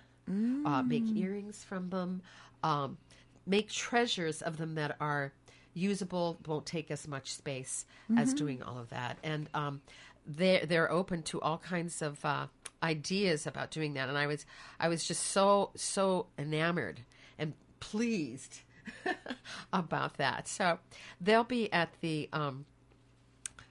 [0.65, 2.21] Uh, make earrings from them.
[2.61, 2.97] Um,
[3.45, 5.31] make treasures of them that are
[5.77, 7.85] usable, won't take as much space
[8.17, 9.17] as doing all of that.
[9.23, 9.81] And um,
[10.25, 12.47] they're they're open to all kinds of uh,
[12.83, 14.09] ideas about doing that.
[14.09, 14.45] And I was
[14.79, 17.01] I was just so so enamored
[17.37, 18.61] and pleased
[19.73, 20.47] about that.
[20.47, 20.79] So
[21.21, 22.65] they'll be at the um,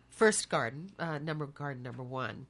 [0.09, 2.47] first garden, uh, number garden number one,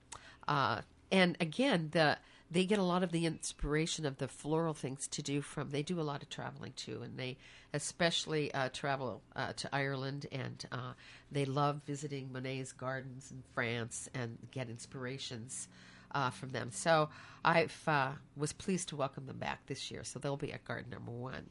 [0.47, 5.09] uh, and again the they get a lot of the inspiration of the floral things
[5.09, 5.71] to do from.
[5.71, 7.38] They do a lot of traveling too, and they
[7.77, 10.93] especially uh, travel uh, to Ireland, and uh,
[11.31, 15.69] they love visiting Monet's gardens in France and get inspirations
[16.12, 16.71] uh, from them.
[16.73, 17.11] So
[17.45, 20.03] I uh, was pleased to welcome them back this year.
[20.05, 21.51] So they'll be at garden number one.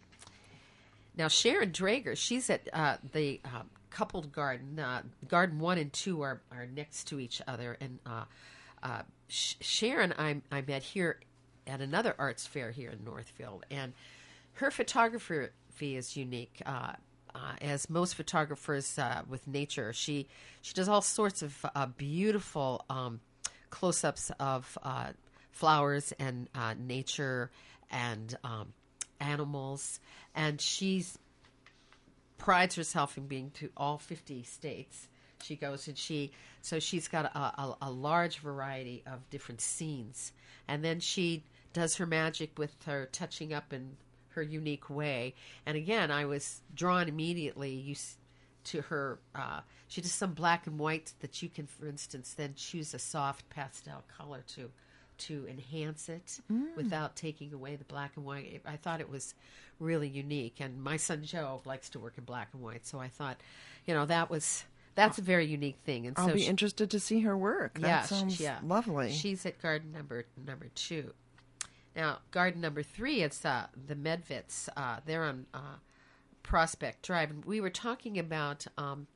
[1.16, 3.40] Now Sharon Drager, she's at uh, the
[3.90, 4.82] coupled garden.
[5.28, 8.00] Garden one and two are, are next to each other, and
[9.28, 11.20] Sh- Sharon I, I met here
[11.68, 13.94] at another arts fair here in Northfield, and
[14.56, 14.72] her
[15.82, 16.62] is unique.
[16.66, 16.94] Uh,
[17.34, 20.28] uh, as most photographers uh, with nature, she
[20.62, 23.20] she does all sorts of uh, beautiful um,
[23.70, 25.08] close-ups of uh,
[25.52, 27.52] flowers and uh, nature
[27.92, 28.74] and um,
[29.20, 30.00] animals,
[30.34, 31.06] and she
[32.38, 35.08] prides herself in being to all 50 states
[35.46, 35.88] she goes.
[35.88, 40.32] And she so she's got a, a, a, large variety of different scenes.
[40.68, 43.98] And then she does her magic with her touching up in
[44.36, 45.34] her unique way
[45.66, 47.96] and again i was drawn immediately you,
[48.64, 52.54] to her uh, she does some black and white that you can for instance then
[52.56, 54.70] choose a soft pastel color to
[55.18, 56.76] to enhance it mm.
[56.76, 58.62] without taking away the black and white.
[58.66, 59.34] I thought it was
[59.80, 63.08] really unique, and my son Joe likes to work in black and white, so I
[63.08, 63.38] thought,
[63.86, 66.08] you know, that was that's a very unique thing.
[66.08, 67.80] And I'll so be she, interested to see her work.
[67.80, 68.60] That yeah, sounds yeah.
[68.64, 69.12] lovely.
[69.12, 71.14] She's at garden number number two.
[71.96, 74.68] Now, garden number three, it's uh, the Medvits.
[74.76, 75.78] Uh, they're on uh,
[76.44, 79.08] Prospect Drive, and we were talking about um,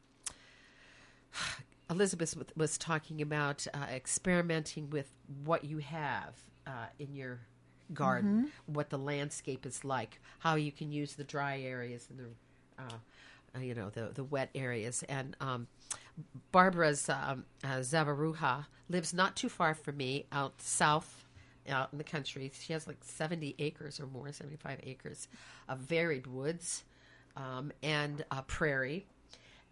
[1.89, 5.11] Elizabeth was talking about uh, experimenting with
[5.43, 6.35] what you have
[6.67, 7.39] uh, in your
[7.93, 8.73] garden, mm-hmm.
[8.73, 13.59] what the landscape is like, how you can use the dry areas and the, uh,
[13.59, 15.03] you know, the the wet areas.
[15.09, 15.67] And um,
[16.51, 21.18] Barbara's um, uh, Zavaruha lives not too far from me, out south.
[21.67, 25.27] Out in the country, she has like seventy acres or more, seventy-five acres
[25.67, 26.83] of varied woods
[27.35, 29.05] um, and a prairie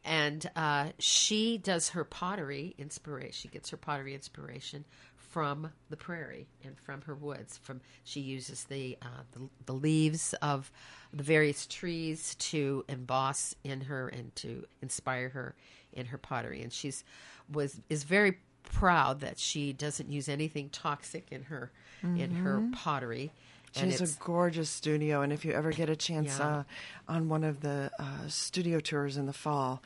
[0.08, 3.32] and uh, she does her pottery inspiration.
[3.34, 7.58] She gets her pottery inspiration from the prairie and from her woods.
[7.58, 10.72] From she uses the, uh, the, the leaves of
[11.14, 15.56] the various trees to emboss in her and to inspire her
[15.92, 16.62] in her pottery.
[16.62, 17.04] And she's
[17.52, 18.38] was is very
[18.72, 21.72] proud that she doesn't use anything toxic in her
[22.04, 22.20] mm-hmm.
[22.20, 22.72] in her mm-hmm.
[22.72, 23.32] pottery.
[23.74, 26.48] She has a gorgeous studio, and if you ever get a chance yeah.
[26.48, 26.64] uh,
[27.08, 29.84] on one of the uh, studio tours in the fall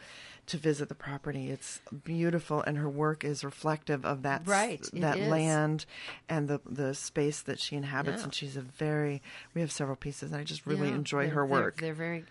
[0.47, 5.19] to visit the property, it's beautiful, and her work is reflective of that right that
[5.19, 5.85] land
[6.27, 8.19] and the the space that she inhabits.
[8.19, 8.23] Yeah.
[8.25, 9.21] And she's a very
[9.53, 11.77] we have several pieces, and I just really yeah, enjoy her work.
[11.77, 12.25] They're, they're very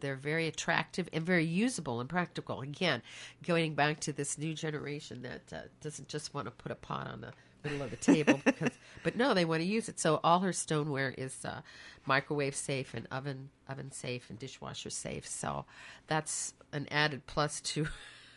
[0.00, 2.60] they're very attractive and very usable and practical.
[2.60, 3.02] Again,
[3.44, 7.06] going back to this new generation that uh, doesn't just want to put a pot
[7.06, 7.32] on the
[7.64, 8.70] middle of the table because
[9.02, 11.60] but no they want to use it so all her stoneware is uh,
[12.06, 15.64] microwave safe and oven oven safe and dishwasher safe so
[16.06, 17.86] that's an added plus to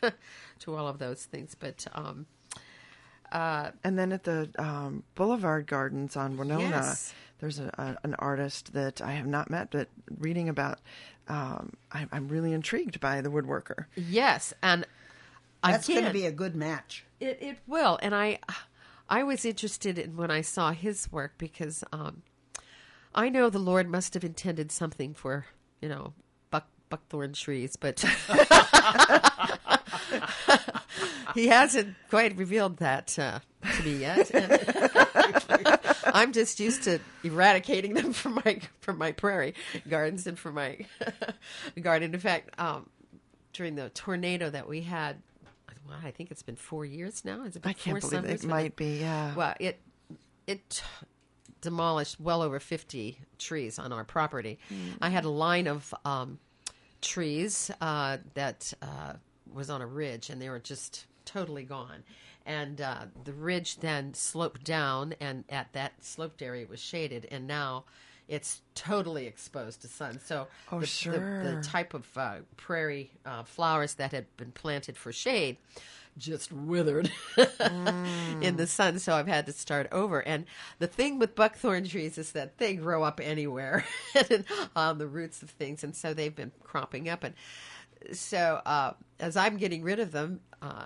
[0.60, 2.26] to all of those things but um
[3.32, 7.14] uh, and then at the um, Boulevard Gardens on Winona, yes.
[7.40, 10.80] there's a, a, an artist that I have not met, but reading about,
[11.28, 13.86] um, I, am really intrigued by the woodworker.
[13.96, 14.86] Yes, and
[15.62, 17.04] I that's going to be a good match.
[17.20, 18.40] It it will, and I
[19.10, 22.24] I was interested in when I saw his work because um,
[23.16, 25.46] I know the Lord must have intended something for
[25.82, 26.14] you know
[26.52, 28.00] buck buckthorn trees, but
[31.36, 33.40] he hasn't quite revealed that uh,
[33.78, 34.32] to me yet.
[36.14, 39.54] I'm just used to eradicating them from my from my prairie
[39.90, 40.80] gardens and from my
[41.82, 42.14] garden.
[42.14, 42.90] In fact, um,
[43.54, 45.22] during the tornado that we had
[45.88, 47.44] well, I think it's been four years now.
[47.44, 49.00] Is it been I can't believe it might be.
[49.00, 49.34] Yeah.
[49.36, 49.80] Well, it
[50.46, 50.84] it
[51.62, 54.60] demolished well over fifty trees on our property.
[54.72, 54.98] Mm.
[55.02, 56.40] I had a line of um,
[57.02, 59.14] trees uh, that uh,
[59.54, 62.04] was on a ridge, and they were just totally gone.
[62.46, 67.46] And uh, the ridge then sloped down, and at that sloped area was shaded, and
[67.46, 67.84] now
[68.28, 70.20] it's totally exposed to sun.
[70.20, 71.44] So oh, the, sure.
[71.44, 75.58] the, the, type of uh, prairie uh, flowers that had been planted for shade
[76.18, 78.42] just withered mm.
[78.44, 79.00] in the sun.
[79.00, 80.20] So I've had to start over.
[80.20, 80.46] And
[80.80, 83.86] the thing with buckthorn trees is that they grow up anywhere
[84.76, 87.24] on the roots of things, and so they've been cropping up.
[87.24, 87.36] And
[88.12, 90.86] so uh, as I'm getting rid of them, uh,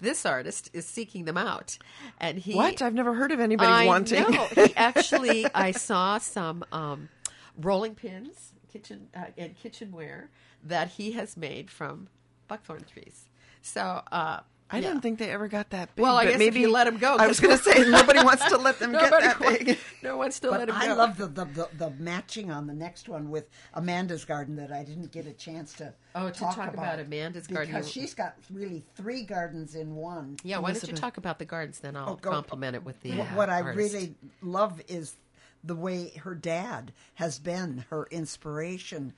[0.00, 1.78] this artist is seeking them out,
[2.20, 4.22] and he what I've never heard of anybody I wanting.
[4.30, 4.46] Know.
[4.54, 7.08] he actually, I saw some um,
[7.56, 10.30] rolling pins, kitchen uh, and kitchenware
[10.62, 12.08] that he has made from
[12.48, 13.28] buckthorn trees.
[13.62, 14.88] So uh, I Yeah.
[14.88, 16.02] didn't think they ever got that big.
[16.02, 18.44] Well, I but guess maybe you them go, I was going to say nobody wants
[18.48, 19.78] to let them get that wants- big.
[20.02, 20.92] No one still But let him I go.
[20.92, 24.70] I love the, the, the, the matching on the next one with Amanda's garden that
[24.72, 27.72] I didn't get a chance to Oh, to talk, talk about Amanda's garden.
[27.74, 30.36] because she's got really three gardens in one.
[30.44, 31.78] Yeah, why don't you talk about the gardens?
[31.80, 32.30] Then I'll Oh, go-
[32.74, 33.20] it with the.
[33.20, 33.76] Uh, what I artist.
[33.94, 35.16] really love is
[35.64, 39.12] the way her dad has been her inspiration.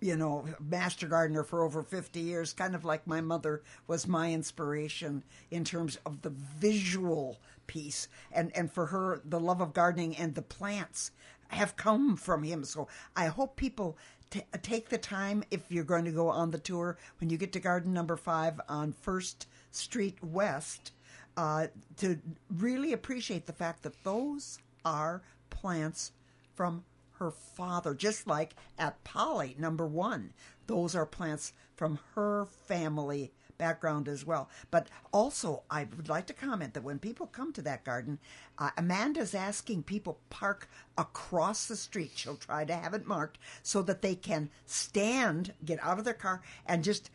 [0.00, 4.32] You know, master gardener for over 50 years, kind of like my mother was my
[4.32, 8.08] inspiration in terms of the visual piece.
[8.30, 11.10] And, and for her, the love of gardening and the plants
[11.48, 12.64] have come from him.
[12.64, 13.96] So I hope people
[14.30, 17.52] t- take the time if you're going to go on the tour when you get
[17.52, 20.92] to garden number five on First Street West
[21.36, 22.18] uh, to
[22.56, 25.22] really appreciate the fact that those are
[25.64, 26.12] plants
[26.52, 30.34] from her father, just like at Polly number one.
[30.66, 34.50] Those are plants from her family background as well.
[34.70, 38.18] But also, I would like to comment that when people come to that garden,
[38.58, 42.12] uh, Amanda's asking people park across the street.
[42.16, 46.12] She'll try to have it marked so that they can stand, get out of their
[46.12, 47.08] car, and just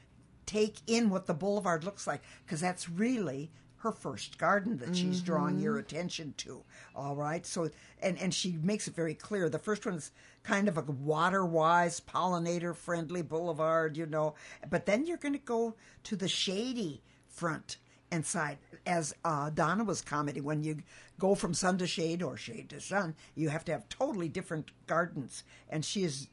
[0.47, 5.21] take in what the boulevard looks like because that's really her first garden that she's
[5.21, 6.63] drawing your attention to
[6.95, 7.45] all right?
[7.45, 7.69] So
[8.01, 9.49] and and she makes it very clear.
[9.49, 10.11] The first one is
[10.43, 14.35] kind of a water wise pollinator friendly boulevard you know?
[14.69, 17.77] But then you're going to go to the shady front
[18.11, 18.57] and side.
[18.85, 20.77] As uh, donna was commenting when you
[21.19, 24.71] go from sun to shade or shade to sun you have to have totally different
[24.87, 25.43] gardens.
[25.69, 26.27] And she is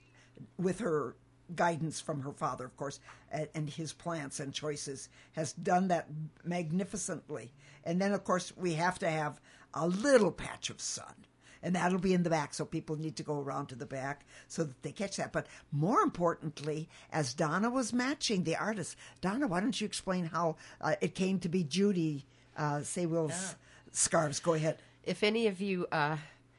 [0.58, 1.16] with her
[1.54, 6.08] guidance from her father, of course, and, and his plants and choices, has done that
[6.44, 7.52] magnificently.
[7.84, 9.40] And then, of course, we have to have
[9.74, 11.14] a little patch of sun.
[11.62, 14.24] And that'll be in the back, so people need to go around to the back
[14.46, 15.32] so that they catch that.
[15.32, 20.56] But more importantly, as Donna was matching the artist, Donna, why don't you explain how
[20.80, 22.24] uh, it came to be Judy
[22.56, 23.56] uh, Saywill's
[23.90, 24.38] scarves?
[24.38, 24.78] Go ahead.
[25.02, 26.18] If any of you, uh,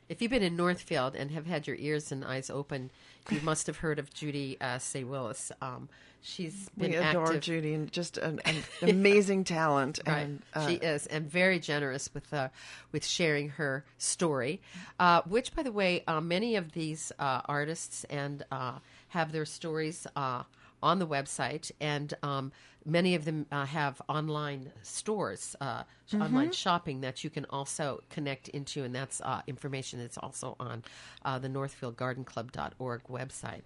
[0.09, 2.91] if you've been in Northfield and have had your ears and eyes open,
[3.29, 5.51] you must have heard of Judy uh, Saye-Willis.
[5.61, 5.89] Um,
[6.21, 7.41] she's been We adore active.
[7.41, 8.55] Judy and just an, an
[8.89, 9.99] amazing talent.
[10.05, 10.19] Right.
[10.19, 12.49] And uh, she is, and very generous with uh,
[12.91, 14.61] with sharing her story.
[14.99, 19.45] Uh, which, by the way, uh, many of these uh, artists and uh, have their
[19.45, 20.43] stories uh,
[20.81, 22.51] on the website, and um,
[22.87, 28.01] many of them uh, have online stores, uh, sh- online shopping that you can also
[28.09, 30.83] connect into, and that's uh, information that's also on
[31.25, 33.61] uh, the NorthfieldGardenClub.org website.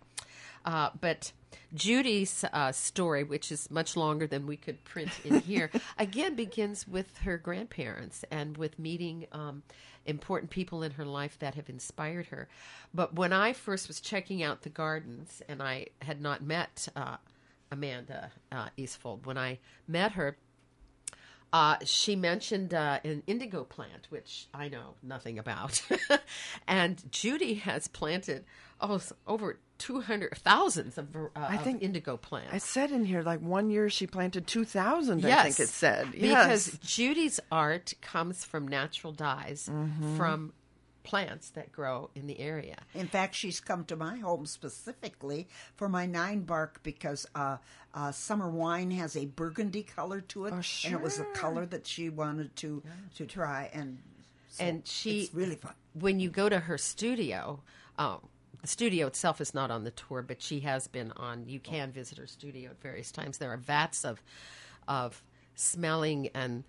[0.65, 1.32] Uh, but
[1.74, 6.88] Judy's uh, story, which is much longer than we could print in here, again begins
[6.88, 9.63] with her grandparents and with meeting um,
[10.05, 12.47] important people in her life that have inspired her.
[12.93, 17.17] But when I first was checking out the gardens, and I had not met uh,
[17.72, 20.38] Amanda uh, Eastfold, when I met her,
[21.53, 25.82] uh, she mentioned uh, an indigo plant, which I know nothing about.
[26.67, 28.45] and Judy has planted
[28.80, 32.53] oh, over 200 thousands of, uh, I of think- indigo plants.
[32.53, 36.11] I said in here, like one year she planted 2,000, I think it said.
[36.13, 40.17] Because Judy's art comes from natural dyes Mm-hmm.
[40.17, 40.53] from
[41.04, 42.78] plants that grow in the area.
[42.93, 47.58] In fact, she's come to my home specifically for my nine bark because uh,
[47.93, 51.66] uh, summer wine has a burgundy color to it, Oh, and it was a color
[51.68, 52.84] that she wanted to
[53.16, 53.97] to try, and
[54.49, 55.74] so and she it's really fun.
[55.93, 57.62] when you go to her studio
[57.97, 58.20] um,
[58.62, 61.47] the studio itself is not on the tour but she has been on.
[61.47, 63.38] You can visit her studio at various times.
[63.39, 64.22] There are vats of
[64.88, 65.24] of
[65.56, 66.64] smelling and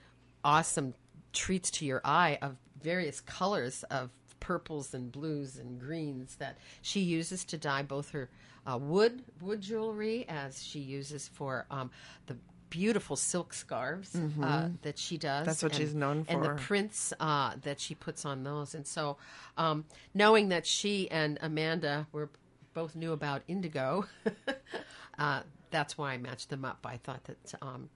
[0.45, 0.95] awesome
[1.33, 4.11] treats to your eye of various colors of
[4.43, 8.29] purples and blues and greens that she uses to dye both her
[8.67, 11.91] uh, wood wood jewelry as she uses for um,
[12.27, 12.37] the
[12.71, 15.47] beautiful silk scarves uh, that she does Mm-hmm.
[15.47, 16.33] That's what and- she's known for.
[16.33, 18.75] and the prints uh, that she puts on those.
[18.75, 19.17] And so,
[19.59, 19.85] um,
[20.15, 22.31] knowing that she and Amanda were
[22.75, 24.07] both knew about indigo,
[25.19, 26.79] uh, that's why I matched them up.
[26.85, 27.91] I thought that um,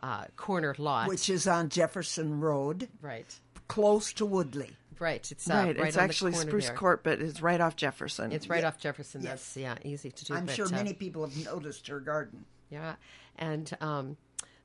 [0.03, 1.07] uh, corner lot.
[1.07, 3.39] Which is on Jefferson Road, right.
[3.68, 4.72] Close to Woodley.
[4.97, 5.78] Right, it's uh, right.
[5.78, 6.76] right it's actually Spruce there.
[6.76, 8.32] Court, but it's right off Jefferson.
[8.32, 9.22] It's right off Jefferson.
[9.22, 10.34] That's yeah, easy to do.
[10.34, 12.45] I'm but, sure uh, many people have noticed her garden.
[12.70, 12.95] Yeah,
[13.38, 14.16] and um,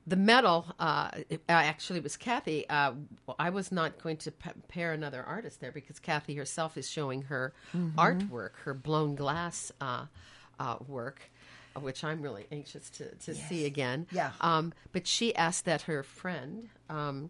[0.07, 2.67] the medal uh, uh, actually was Kathy.
[2.69, 2.93] Uh,
[3.37, 7.23] I was not going to pa- pair another artist there because Kathy herself is showing
[7.23, 10.05] her artwork, her blown glass uh,
[10.59, 11.29] uh, work.
[11.75, 14.07] uh, Which I'm really anxious to, to see again.
[14.11, 14.31] Yeah.
[14.39, 17.29] Um, but she asked that her friend, um,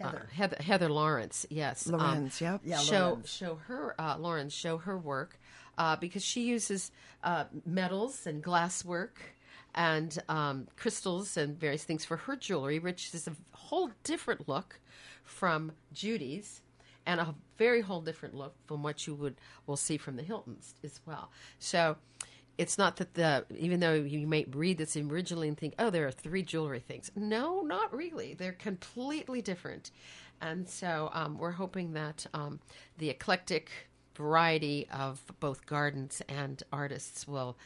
[0.00, 0.26] Heather.
[0.30, 2.60] Uh, Heather, Heather Lawrence, yes, um, yep.
[2.64, 3.30] Yeah, show Lorenz.
[3.30, 5.38] show her uh, Lauren show her work
[5.76, 6.90] uh, because she uses
[7.24, 9.20] uh, metals and glass work
[9.74, 14.80] and um, crystals and various things for her jewelry, which is a whole different look
[15.24, 16.62] from Judy's
[17.06, 19.36] and a very whole different look from what you would
[19.66, 21.30] will see from the Hiltons as well.
[21.58, 21.96] So
[22.58, 26.06] it's not that the even though you may read this originally and think, oh, there
[26.06, 27.10] are three jewelry things.
[27.14, 28.34] No, not really.
[28.34, 29.92] They're completely different.
[30.40, 32.60] And so um, we're hoping that um,
[32.98, 33.70] the eclectic
[34.16, 37.56] variety of both gardens and artists will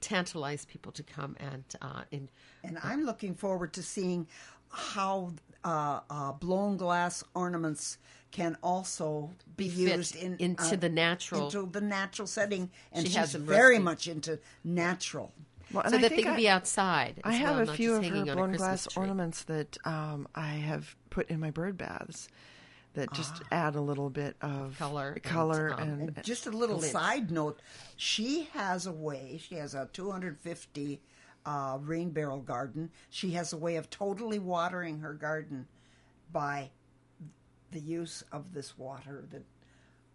[0.00, 2.28] tantalize people to come and uh, in,
[2.62, 4.26] And I'm looking forward to seeing
[4.68, 5.32] how
[5.64, 7.98] uh, uh, blown glass ornaments
[8.32, 12.70] can also be, fit used in, into uh, the natural- into the natural setting.
[12.92, 13.84] And She she's has very roasting.
[13.84, 15.32] much into natural.
[15.72, 17.20] Well, so I that they think can I- be outside.
[17.24, 19.00] I have well, a few of her hanging blown Christmas glass tree.
[19.00, 22.28] ornaments that um, I have put in my bird baths
[22.94, 26.50] that just add a little bit of Color and, color um, and, And just a
[26.50, 26.92] little glint.
[26.92, 27.60] side note:
[27.96, 29.40] she has a way.
[29.42, 31.00] She has a 250
[31.46, 32.90] uh, rain barrel garden.
[33.08, 35.66] She has a way of totally watering her garden
[36.30, 36.70] by
[37.72, 39.24] the use of this water.
[39.30, 39.42] That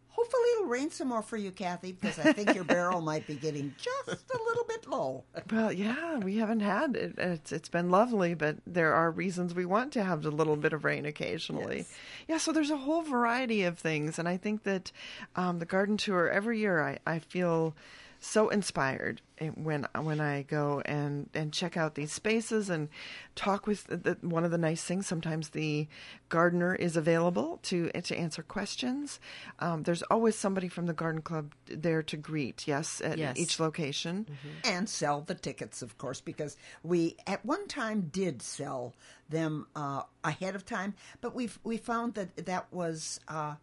[0.09, 3.35] hopefully it'll rain some more for you, Kathy, because I think your barrel might be
[3.35, 5.23] getting just a little bit low.
[5.51, 7.15] Well, yeah, we haven't had it.
[7.17, 10.73] It's it's been lovely, but there are reasons we want to have a little bit
[10.73, 11.77] of rain occasionally.
[11.77, 11.93] Yes.
[12.27, 14.91] Yeah, so there's a whole variety of things, and I think that
[15.35, 17.75] um, the garden tour every year I, I feel
[18.19, 19.21] so inspired
[19.55, 22.89] when when I go and, and check out these spaces and
[23.35, 25.05] talk with the, one of the nice things.
[25.05, 25.87] Sometimes the
[26.29, 29.19] gardener is available to to answer questions.
[29.59, 32.67] Um, there's always somebody from the garden club there to greet.
[32.67, 33.37] Yes, at Yes.
[33.37, 34.25] each location.
[34.63, 38.95] and sell the tickets, of course, because we at one time did sell
[39.29, 43.19] them uh, ahead of time, but we we found that that was.
[43.27, 43.57] Uh, co-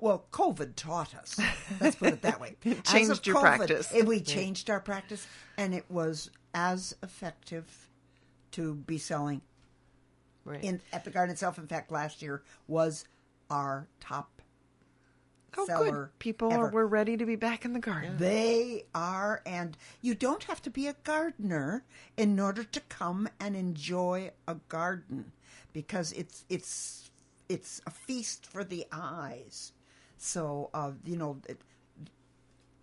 [0.00, 1.38] well, COVID taught us.
[1.80, 2.56] Let's put it that way.
[2.84, 3.92] Changed your practice.
[3.94, 7.88] eh, We changed our practice, and it was as effective
[8.52, 9.40] to be selling
[10.44, 10.62] Right.
[10.62, 11.58] in at the garden itself.
[11.58, 13.04] In fact, last year was
[13.50, 14.30] our top
[15.56, 16.06] Oh, seller.
[16.06, 16.18] good.
[16.18, 16.68] People ever.
[16.68, 18.16] were ready to be back in the garden.
[18.18, 21.84] They are, and you don't have to be a gardener
[22.16, 25.32] in order to come and enjoy a garden,
[25.72, 27.10] because it's it's
[27.48, 29.72] it's a feast for the eyes.
[30.18, 31.60] So, uh, you know, it,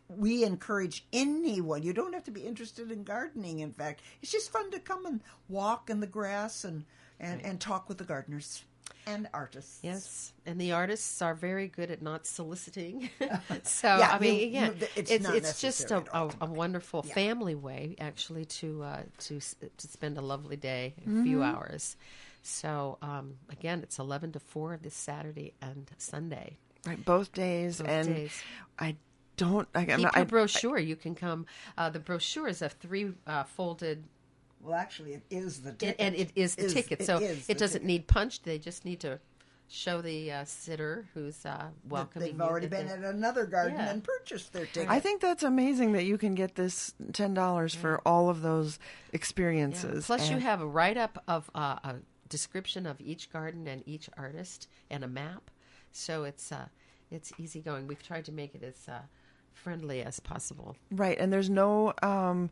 [0.09, 1.83] we encourage anyone.
[1.83, 3.59] You don't have to be interested in gardening.
[3.59, 6.85] In fact, it's just fun to come and walk in the grass and
[7.19, 8.63] and, and talk with the gardeners
[9.05, 9.79] and artists.
[9.83, 13.09] Yes, and the artists are very good at not soliciting.
[13.63, 16.33] so Yeah, I mean, you- again, you- it's it's it's just a, necessary at all.
[16.41, 17.13] a, a wonderful Yeah.
[17.13, 21.43] family way actually to uh, to to spend a lovely day, a few Mm-hmm.
[21.55, 21.95] hours.
[22.41, 26.57] So um, again, it's eleven to four this Saturday and Sunday.
[26.85, 28.41] Right, both days, Both and days.
[28.79, 28.95] I
[29.37, 29.67] don't.
[29.75, 30.79] I, I'm Keep not, your I, brochure.
[30.79, 31.45] you can come.
[31.77, 34.03] Uh, the brochure is a three uh, folded
[34.61, 35.95] Well, actually, it is the It, ticket.
[35.99, 37.87] and it is the ticket, so is it doesn't ticket.
[37.87, 38.43] need punched.
[38.45, 39.19] They just need to
[39.67, 42.29] show the uh, sitter who's uh, welcoming.
[42.31, 43.91] They've already that been at another garden Yeah.
[43.91, 44.89] and purchased their ticket.
[44.89, 48.79] I think that's amazing that you can get this ten dollars for all of those
[48.81, 49.15] Yeah.
[49.17, 50.07] experiences.
[50.07, 51.95] Plus, you have a write up of uh, a
[52.31, 55.51] description of each garden and each artist and a map,
[55.91, 56.65] so it's uh,
[57.11, 57.85] it's easygoing.
[57.87, 59.01] We've tried to make it as uh,
[59.53, 60.75] friendly as possible.
[60.91, 62.49] right, and there's no um,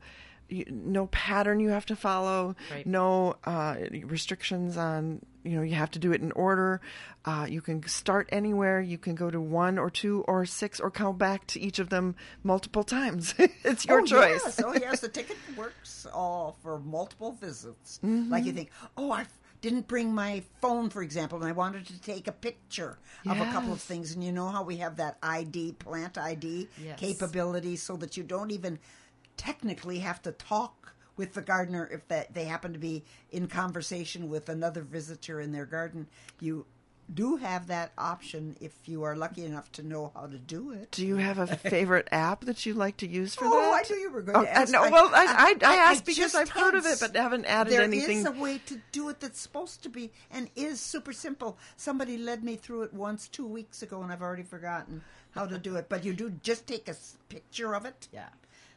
[0.49, 2.85] you, no pattern you have to follow, Right.
[2.85, 6.81] no uh, restrictions on you know you have to do it in order.
[7.25, 8.81] Uh, you can start anywhere.
[8.81, 11.89] You can go to one or two or six or come back to each of
[11.89, 13.33] them multiple times.
[13.63, 14.41] it's your oh, choice.
[14.43, 14.61] Yes.
[14.63, 14.99] Oh, yes.
[15.01, 17.99] The ticket works all for multiple visits.
[18.03, 18.31] Mm-hmm.
[18.31, 19.25] Like you think, oh, I
[19.61, 22.97] didn't bring my phone, for example, and I wanted to take a picture
[23.27, 24.13] of a couple of things.
[24.13, 26.99] And you know how we have that ID, plant ID Yes.
[26.99, 28.79] capability, so that you don't even
[29.37, 34.29] technically have to talk with the gardener if that they happen to be in conversation
[34.29, 36.07] with another visitor in their garden.
[36.39, 36.65] You
[37.13, 40.91] do have that option if you are lucky enough to know how to do it.
[40.91, 43.57] Do you have a favorite app that you like to use for Oh, that?
[43.57, 44.71] Oh, I knew you were going Oh, to ask.
[44.71, 47.81] no, well, I, I, I asked because I've heard of it, but haven't added There
[47.81, 48.19] anything.
[48.19, 51.57] is a way to do it that's supposed to be and is super simple.
[51.77, 55.01] Somebody led me through it once two weeks ago, and I've already forgotten
[55.31, 55.89] how to do it.
[55.89, 56.95] But you do just take a
[57.29, 58.07] picture of it.
[58.13, 58.29] Yeah.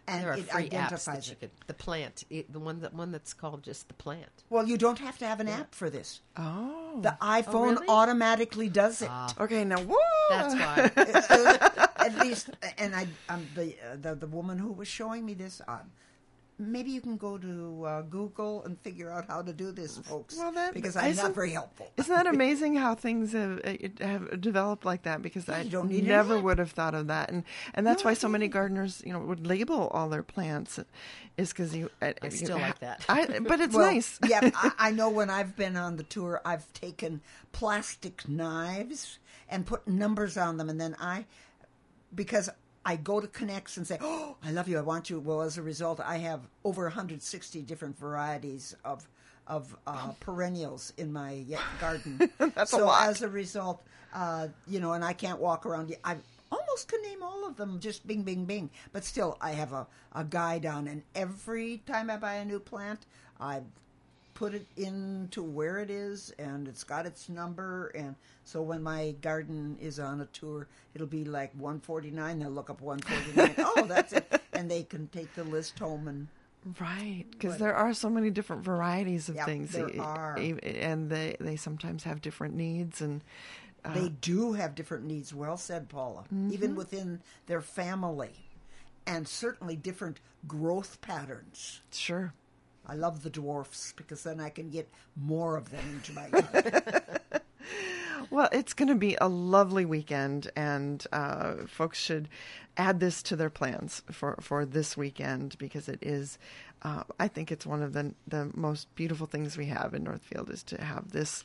[0.08, 1.40] And there are it free apps identifies that you it.
[1.40, 4.44] could, the plant, it, the one that one that's called just the plant.
[4.50, 6.20] Well, you don't have to have an app for this.
[6.36, 7.86] oh, The iPhone really?
[7.88, 9.10] automatically does it.
[9.38, 9.64] okay.
[9.64, 9.96] Now, whoa.
[10.30, 11.88] That's why.
[12.06, 15.60] At least, and I, um, the, uh, the the woman who was showing me this,
[15.68, 15.78] uh,
[16.70, 20.36] maybe you can go to uh, Google and figure out how to do this, folks.
[20.36, 21.90] Well, that- because I'm isn't- very helpful.
[21.96, 25.22] Isn't that amazing how things have, uh, have developed like that?
[25.22, 27.44] Because I don't need never would have thought of that, and
[27.74, 30.78] and that's No, why so many gardeners, you know, would label all their plants,
[31.36, 31.90] is because you.
[32.00, 33.04] I, I still like that.
[33.08, 34.18] I, but it's Well, nice.
[34.28, 37.20] yeah, I, I know when I've been on the tour, I've taken
[37.52, 41.26] plastic knives and put numbers on them, and then I,
[42.14, 42.48] because
[42.84, 45.58] I go to Knecht's and say, "Oh, I love you, I want you." Well, as
[45.58, 49.08] a result, I have over 160 different varieties of
[49.46, 51.44] of uh, perennials in my
[51.80, 52.30] garden.
[52.38, 53.08] That's a so lot.
[53.08, 53.82] as a result,
[54.14, 55.94] uh, you know, and I can't walk around.
[56.04, 56.16] I
[56.50, 58.70] almost can name all of them, just bing, bing, bing.
[58.92, 62.60] But still, I have a, a guide on, and every time I buy a new
[62.60, 63.06] plant,
[63.40, 63.60] I
[64.42, 67.92] put it into where it is, and it's got its number.
[67.94, 70.66] And so when my garden is on a tour,
[70.96, 72.40] it'll be like 149.
[72.40, 73.54] They'll look up 149.
[73.76, 74.42] oh, that's it.
[74.52, 76.26] And they can take the list home and
[76.80, 80.36] Right, because there are so many different varieties of Yep, things, there are.
[80.36, 83.20] and they they sometimes have different needs, and
[83.84, 85.34] uh, they do have different needs.
[85.34, 86.22] Well said, Paula.
[86.50, 88.30] Even within their family,
[89.08, 91.80] and certainly different growth patterns.
[91.92, 92.32] sure.
[92.86, 97.12] I love the dwarfs because then I can get more of them into my yard.
[98.32, 102.30] Well, it's going to be a lovely weekend, and uh, folks should
[102.78, 106.38] add this to their plans for, for this weekend because it is.
[106.80, 110.48] Uh, I think it's one of the the most beautiful things we have in Northfield
[110.48, 111.44] is to have this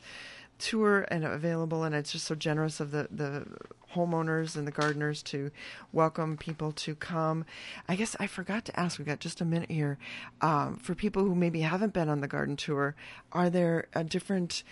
[0.58, 3.46] tour and available, and it's just so generous of the the
[3.94, 5.50] homeowners and the gardeners to
[5.92, 7.44] welcome people to come.
[7.88, 8.98] I guess I forgot to ask.
[8.98, 9.98] We got just a minute here
[10.42, 12.94] um, for people who maybe haven't been on the garden tour.
[13.32, 14.62] Are there uh, different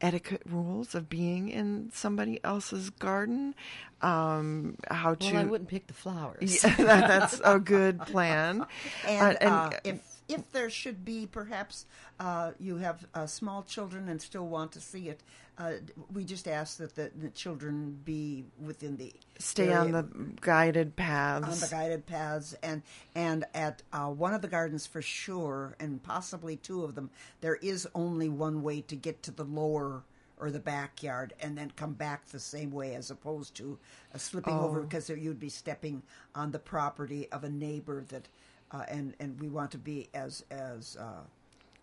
[0.00, 3.54] etiquette rules of being in somebody else's garden?
[4.00, 5.26] Um, how to?
[5.32, 6.64] well, I wouldn't pick the flowers.
[6.64, 8.64] Yeah, that- that's a good plan.
[9.06, 11.86] And, Uh, uh, if if there should be perhaps
[12.20, 15.20] uh, you have uh, small children and still want to see it,
[15.58, 15.72] uh,
[16.12, 20.02] we just ask that the, the children be within the stay area- on the
[20.40, 21.46] guided paths.
[21.46, 22.82] on the guided paths and
[23.14, 27.10] and at uh, one of the gardens for sure, and possibly two of them,
[27.42, 30.02] there is only one way to get to the lower
[30.40, 33.78] or the backyard and then come back the same way as opposed to
[34.14, 34.82] uh, slipping over Oh.
[34.82, 36.02] because you'd be stepping
[36.34, 38.26] on the property of a neighbor that
[38.72, 41.20] uh, and and we want to be as as uh,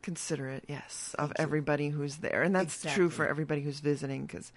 [0.01, 4.25] considerate, yes, of everybody who's there, and that's true for everybody who's visiting.
[4.25, 4.51] Because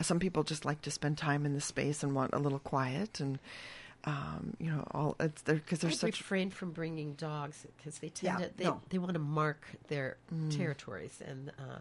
[0.00, 3.20] some people just like to spend time in the space and want a little quiet,
[3.20, 3.38] and
[4.04, 6.20] um, you know, all it's there because I there's such.
[6.20, 8.80] refrain from bringing dogs because they tend Yeah, to they, no.
[8.90, 10.16] they want to mark their
[10.50, 11.78] territories and uh,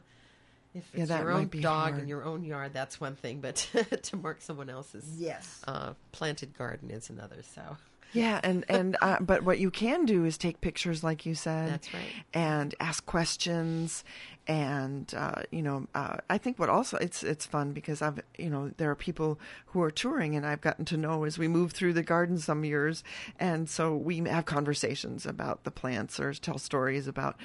[0.73, 0.97] if Mm.
[0.97, 2.01] Yeah, it's your own dog hard.
[2.01, 3.57] in your own yard that's one thing but
[4.03, 7.77] to mark someone else's yes uh, planted garden is another so
[8.11, 11.71] Yeah, and and uh, but what you can do is take pictures, like you said.
[11.71, 12.03] That's right.
[12.33, 14.03] And ask questions,
[14.47, 18.49] and uh, you know, uh, I think what also it's it's fun because I've you
[18.49, 21.71] know there are people who are touring, and I've gotten to know as we move
[21.71, 23.03] through the garden some years,
[23.39, 27.37] and so we have conversations about the plants or tell stories about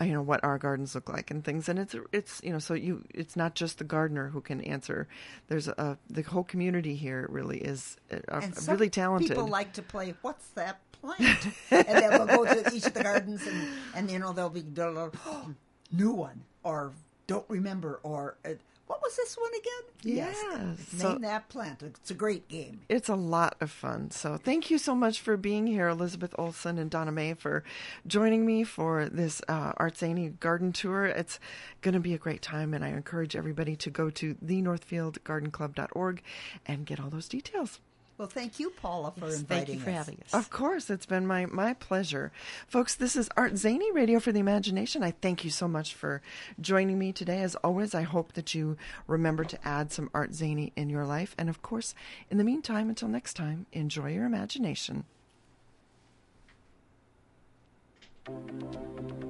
[0.00, 2.60] uh, you know what our gardens look like and things, and it's it's you know
[2.60, 5.08] so you it's not just the gardener who can answer.
[5.48, 9.30] There's a the whole community here really is uh, are some really talented.
[9.30, 10.13] People like to play.
[10.22, 11.46] What's that plant?
[11.70, 14.64] and then we'll go to each of the gardens, and and you know they'll be
[14.78, 15.10] oh,
[15.92, 16.92] new one or
[17.26, 18.50] don't remember or uh,
[18.86, 20.16] What was this one again?
[20.16, 20.36] Yes.
[20.52, 21.82] Name So- that plant.
[21.82, 22.82] It's a great game.
[22.90, 24.10] It's a lot of fun.
[24.10, 27.64] So thank you so much for being here, Elizabeth Olson and Donna May, for
[28.06, 31.06] joining me for this uh, ArtZany garden tour.
[31.06, 31.40] It's
[31.80, 36.22] going to be a great time, and I encourage everybody to go to thenorthfieldgardenclub.org
[36.66, 37.80] and get all those details.
[38.16, 39.42] Well, thank you, Paula, for inviting us.
[39.48, 39.96] Thank you for us.
[39.96, 40.34] having us.
[40.34, 42.30] Of course, it's been my, my pleasure.
[42.68, 45.02] Folks, this is ArtZany Radio for the Imagination.
[45.02, 46.22] I thank you so much for
[46.60, 47.42] joining me today.
[47.42, 48.76] As always, I hope that you
[49.08, 51.34] remember to add some ArtZany in your life.
[51.36, 51.94] And of course,
[52.30, 55.04] in the meantime, until next time, enjoy your imagination.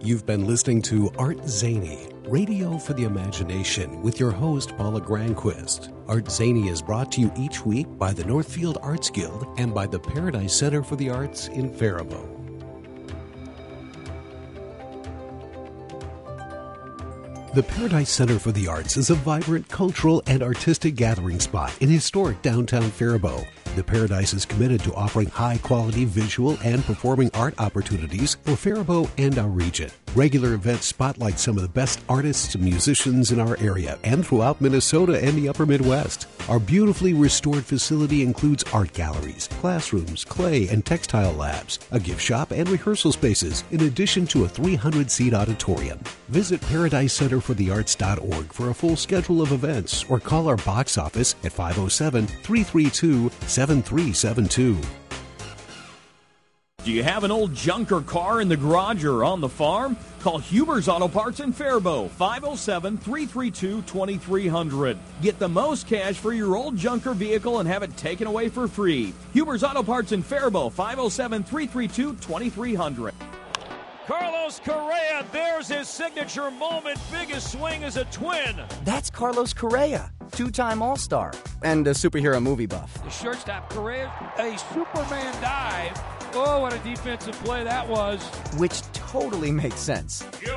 [0.01, 5.93] You've been listening to ArtZany, Radio for the Imagination, with your host, Paula Granquist.
[6.07, 9.99] ArtZany is brought to you each week by the Northfield Arts Guild and by the
[9.99, 12.29] Paradise Center for the Arts in Faribault.
[17.55, 21.89] The Paradise Center for the Arts is a vibrant cultural and artistic gathering spot in
[21.89, 23.45] historic downtown Faribault.
[23.75, 29.11] The Paradise is committed to offering high quality visual and performing art opportunities for Faribault
[29.19, 29.91] and our region.
[30.15, 34.61] Regular events spotlight some of the best artists and musicians in our area and throughout
[34.61, 36.29] Minnesota and the upper Midwest.
[36.49, 42.53] Our beautifully restored facility includes art galleries, classrooms, clay and textile labs, a gift shop,
[42.53, 45.99] and rehearsal spaces, in addition to a 300 seat auditorium.
[46.29, 52.29] Visit ParadiseCenterForTheArts.org for a full schedule of events or call our box office at 507
[52.29, 53.31] 332
[53.65, 54.79] 7372.
[56.85, 59.97] Do you have an old junker car in the garage or on the farm?
[60.21, 64.99] Call Huber's Auto Parts in Faribault, 507 332 2300.
[65.23, 68.69] Get the most cash for your old junker vehicle and have it taken away for
[68.69, 69.15] free.
[69.33, 73.15] Huber's Auto Parts in Faribault, 507 332 2300.
[74.07, 76.99] Carlos Correa, there's his signature moment.
[77.11, 78.61] Biggest swing as a twin.
[78.85, 81.33] That's Carlos Correa, two time All Star,
[81.63, 83.03] and a superhero movie buff.
[83.03, 85.99] The shortstop Correa, a Superman dive.
[86.35, 88.23] Oh, what a defensive play that was.
[88.59, 90.27] Which totally makes sense.
[90.45, 90.55] Yo,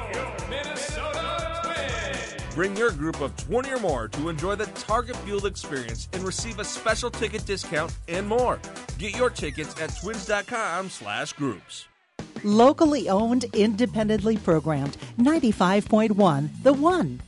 [0.49, 2.53] Minnesota Twins.
[2.53, 6.59] Bring your group of 20 or more to enjoy the Target Field experience and receive
[6.59, 8.59] a special ticket discount and more.
[8.97, 11.87] Get your tickets at twins.com slash groups.
[12.43, 14.97] Locally owned, independently programmed.
[15.19, 17.21] 95.1 The One.